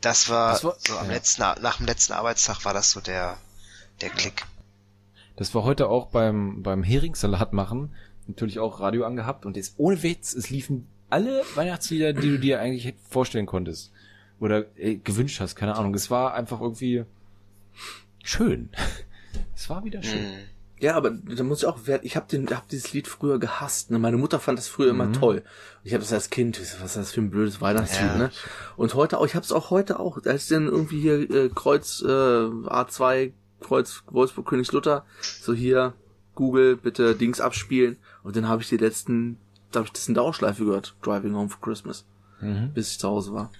[0.00, 1.12] Das war, Das war- so am ja.
[1.12, 3.38] letzten, nach dem letzten Arbeitstag war das so der
[4.00, 4.44] der Klick.
[5.36, 7.90] Das war heute auch beim, beim Heringssalat machen.
[8.26, 12.60] Natürlich auch Radio angehabt und jetzt ohne Witz, es liefen alle Weihnachtslieder, die du dir
[12.60, 13.92] eigentlich vorstellen konntest.
[14.40, 15.94] Oder äh, gewünscht hast, keine Ahnung.
[15.94, 17.04] Es war einfach irgendwie
[18.22, 18.70] schön.
[19.54, 20.18] Es war wieder schön.
[20.18, 20.32] Hm.
[20.80, 23.90] Ja, aber da muss ich auch wert, ich habe den hab dieses Lied früher gehasst,
[23.90, 23.98] ne?
[23.98, 25.36] Meine Mutter fand das früher immer toll.
[25.36, 25.44] Und
[25.84, 28.16] ich habe das als Kind, was ist das für ein blödes Weihnachtslied, Ja.
[28.18, 28.30] ne?
[28.76, 32.02] Und heute auch, ich habe es auch heute auch, als dann irgendwie hier äh, Kreuz
[32.02, 33.30] äh, A2
[33.62, 35.94] Kreuz Wolfsburg Königslutter, so hier
[36.34, 39.38] Google bitte Dings abspielen und dann habe ich die letzten,
[39.70, 42.04] da habe ich das in Dauerschleife gehört, Driving Home for Christmas,
[42.40, 42.72] Mhm.
[42.74, 43.50] bis ich zu Hause war.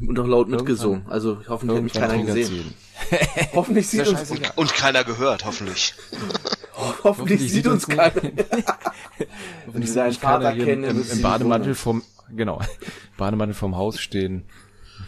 [0.00, 1.04] Und auch laut mitgesungen.
[1.08, 2.74] Also hoffentlich hat mich keiner Irgendwann gesehen.
[3.54, 4.52] Hoffentlich sieht uns scheißegal.
[4.56, 5.94] Und keiner gehört, hoffentlich.
[7.04, 8.14] hoffentlich, sieht uns keiner.
[9.66, 12.02] Wenn ich seinen Vater hier kenne, im, im Bademantel vom,
[12.34, 12.60] genau,
[13.18, 14.44] Bademantel vom Haus stehen,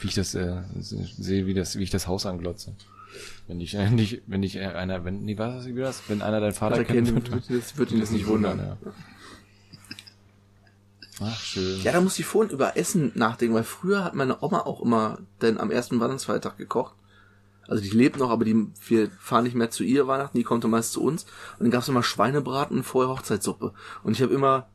[0.00, 2.74] wie ich das äh, sehe, wie das, wie ich das Haus anglotze.
[3.52, 6.02] Wenn ich, äh, nicht, wenn ich äh, einer, wenn, nee, was wie das?
[6.08, 8.58] Wenn einer deinen Vater kennt, kennt, wird, wird, wird ihn das nicht wundern.
[8.58, 8.76] ja.
[11.20, 11.82] Ach, schön.
[11.82, 15.18] Ja, da muss ich vorhin über Essen nachdenken, weil früher hat meine Oma auch immer
[15.42, 16.94] denn am ersten Weihnachtsfeiertag gekocht.
[17.68, 20.64] Also die lebt noch, aber die, wir fahren nicht mehr zu ihr Weihnachten, die kommt
[20.64, 21.24] meist zu uns.
[21.58, 23.74] Und dann gab's immer Schweinebraten und vorher Hochzeitssuppe.
[24.02, 24.68] Und ich habe immer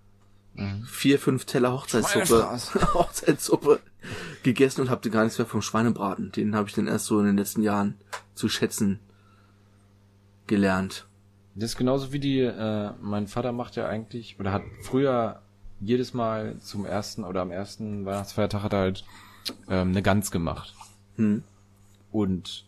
[0.86, 2.50] vier, fünch Teller Hochzeitssuppe.
[2.94, 3.80] Hochzeitssuppe
[4.44, 6.32] gegessen und habe gar nichts mehr vom Schweinebraten.
[6.32, 7.96] Den habe ich dann erst so in den letzten Jahren
[8.34, 9.00] zu schätzen
[10.48, 11.08] gelernt.
[11.56, 15.42] Das ist genauso wie die, äh, mein Vater macht ja eigentlich, oder hat früher
[15.80, 19.06] jedes Mal zum ersten oder am ersten Weihnachtsfeiertag hat er halt
[19.70, 20.74] ähm, eine Gans gemacht.
[21.16, 21.44] Hm.
[22.12, 22.66] Und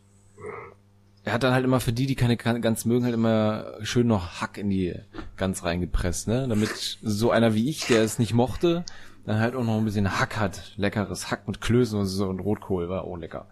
[1.23, 4.41] er hat dann halt immer für die, die keine Gans mögen, halt immer schön noch
[4.41, 4.95] Hack in die
[5.37, 6.47] Gans reingepresst, ne?
[6.47, 8.83] Damit so einer wie ich, der es nicht mochte,
[9.25, 10.73] dann halt auch noch ein bisschen Hack hat.
[10.77, 13.47] Leckeres Hack mit Klößen und so und Rotkohl war auch lecker.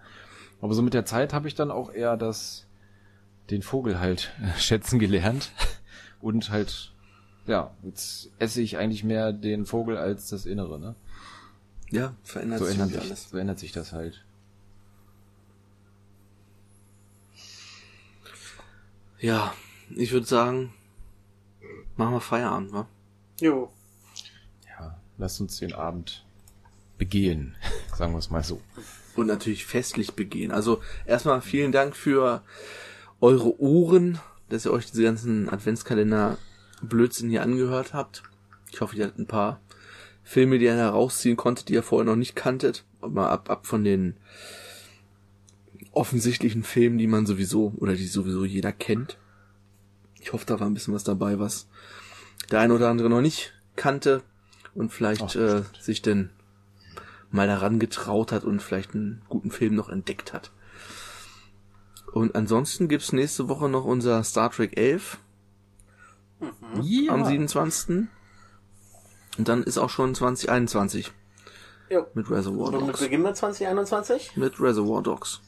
[0.62, 2.66] Aber so mit der Zeit habe ich dann auch eher das,
[3.50, 5.52] den Vogel halt schätzen gelernt.
[6.20, 6.94] Und halt,
[7.46, 10.96] ja, jetzt esse ich eigentlich mehr den Vogel als das Innere, ne?
[11.92, 13.30] Ja, verändert So sich ändert, sich, alles.
[13.30, 14.26] so ändert sich das halt.
[19.20, 19.54] Ja,
[19.96, 20.74] ich würde sagen,
[21.96, 22.88] machen wir Feierabend, wa?
[23.40, 23.72] Jo.
[24.68, 26.24] Ja, lasst uns den Abend
[27.00, 27.56] begehen,
[27.96, 28.62] sagen wir es mal so.
[29.16, 30.52] Und natürlich festlich begehen.
[30.52, 32.44] Also erstmal vielen Dank für
[33.20, 36.38] eure Ohren, dass ihr euch diese ganzen Adventskalender
[36.82, 38.22] Blödsinn hier angehört habt.
[38.72, 39.60] Ich hoffe, ihr hattet ein paar
[40.24, 42.86] Filme, die ihr herausziehen konntet, die ihr vorher noch nicht kanntet.
[43.02, 44.18] Mal ab, ab von den
[45.98, 49.18] offensichtlichen Filmen, die man sowieso oder die sowieso jeder kennt.
[50.20, 51.68] Ich hoffe, da war ein bisschen was dabei, was
[52.52, 54.22] der ein oder andere noch nicht kannte
[54.74, 56.30] und vielleicht Ach, äh, sich denn
[57.30, 60.52] mal daran getraut hat und vielleicht einen guten Film noch entdeckt hat.
[62.14, 65.18] Und ansonsten gibt's nächste Woche noch unser Star Trek 11
[66.82, 67.12] Ja.
[67.14, 68.08] am 27.
[69.38, 71.12] Und dann ist auch schon 2021
[71.90, 72.08] Jo.
[72.14, 73.00] mit Reservoir Womit Dogs.
[73.02, 74.36] beginnen wir 2021?
[74.36, 75.42] Mit Reservoir Dogs.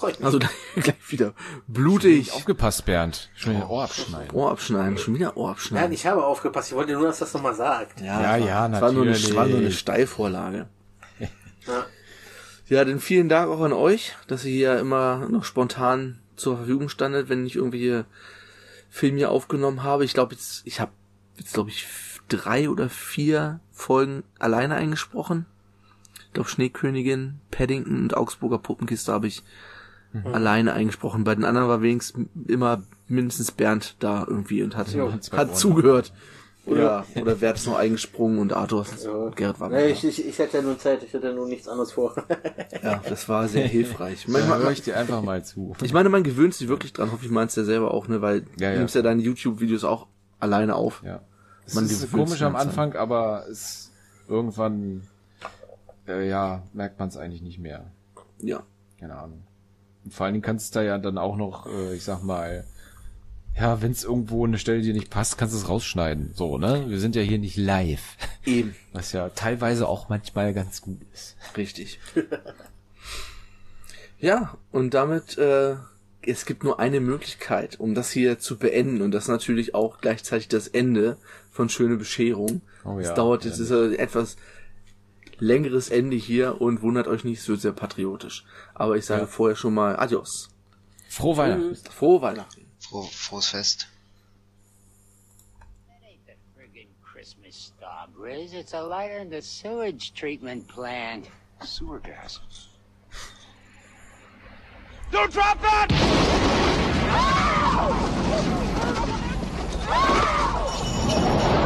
[0.00, 0.08] Ja.
[0.08, 0.24] Freut mich.
[0.26, 0.38] Also
[0.76, 1.34] gleich wieder
[1.66, 2.32] blutig.
[2.32, 3.30] Aufgepasst, Bernd.
[3.34, 4.34] Schon den Ohr abschneiden.
[4.34, 5.92] Ohr abschneiden, schon wieder Ohr ja, abschneiden.
[5.92, 6.70] ich habe aufgepasst.
[6.70, 8.00] Ich wollte nur, dass das nochmal sagt.
[8.00, 9.78] Ja, ja, war, es war nur eine, es war nur eine natürlich.
[9.78, 10.68] Steilvorlage.
[11.66, 11.86] Ja.
[12.68, 16.88] Ja, dann vielen Dank auch an euch, dass ihr hier immer noch spontan zur Verfügung
[16.88, 18.06] standet, wenn ich irgendwelche
[18.88, 20.04] Filme hier aufgenommen habe.
[20.04, 20.92] Ich glaube jetzt, ich habe
[21.36, 21.86] jetzt glaube ich
[22.28, 25.46] drei oder vier Folgen alleine eingesprochen.
[26.28, 29.42] Ich glaube Schneekönigin, Paddington und Augsburger Puppenkiste habe ich
[30.32, 31.24] alleine eingesprochen.
[31.24, 35.12] Bei den anderen war wenigstens immer mindestens Bernd da irgendwie und hat, Jo.
[35.32, 36.12] hat zugehört.
[36.66, 39.30] Oder, oder wer hat es noch eingesprungen und Arthur, Ja.
[39.30, 41.66] Gerrit war Nee, ich, ich, ich hätte ja nur Zeit, ich hätte ja nur nichts
[41.66, 42.14] anderes vor.
[42.82, 44.28] Ja, das war sehr hilfreich.
[44.28, 45.74] Manchmal, höre ich dir einfach mal zu.
[45.82, 48.40] Ich meine, man gewöhnt sich wirklich dran, hoffe ich meinst ja selber auch, ne, weil
[48.58, 48.78] Ja, du ja.
[48.78, 50.06] nimmst ja deine YouTube-Videos auch
[50.38, 51.02] alleine auf.
[51.04, 51.22] Ja.
[51.66, 52.56] Es Man ist komisch am.
[52.56, 53.90] Anfang, aber es
[54.28, 55.02] irgendwann
[56.06, 57.86] äh, ja, merkt man es eigentlich nicht mehr.
[58.38, 58.62] Ja.
[58.98, 59.42] Keine Ahnung.
[60.08, 62.64] Vor allen Dingen kannst du da ja dann auch noch, äh, ich sag mal,
[63.58, 66.32] ja, wenn es irgendwo eine Stelle dir nicht passt, kannst du es rausschneiden.
[66.34, 66.84] So, ne?
[66.88, 68.16] Wir sind ja hier nicht live.
[68.46, 68.74] Eben.
[68.92, 71.36] Was ja teilweise auch manchmal ganz gut ist.
[71.56, 71.98] Richtig.
[74.18, 75.76] ja, und damit, äh,
[76.22, 80.48] es gibt nur eine Möglichkeit, um das hier zu beenden und das natürlich auch gleichzeitig
[80.48, 81.16] das Ende
[81.50, 82.62] von Schöne Bescherung.
[82.84, 83.98] Oh es ja, dauert jetzt, ist ehrlich.
[83.98, 84.36] ein etwas
[85.40, 88.44] längeres Ende hier und wundert euch nicht, es wird sehr patriotisch.
[88.74, 89.26] Aber ich sage Ja.
[89.26, 90.50] vorher schon mal Adios.
[91.08, 91.74] Frohe Weihnachten.
[91.90, 92.66] Frohe Weihnachten.
[92.78, 93.88] Froh, frohes Fest.
[96.02, 98.52] ain't the friggin' Christmas star, Briz.
[98.52, 101.26] It's a lighter in the sewage treatment plant.
[101.64, 102.40] Sewer gas.
[105.12, 107.00] Don't drop that!
[111.12, 111.59] and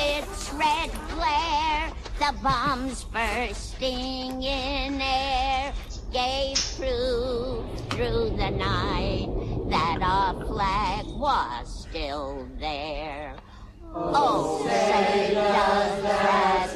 [0.00, 5.72] rocket's red glare, the bombs bursting in air,
[6.12, 9.28] gave proof through the night
[9.68, 13.34] that our flag was still there.
[13.92, 16.70] Oh, say does that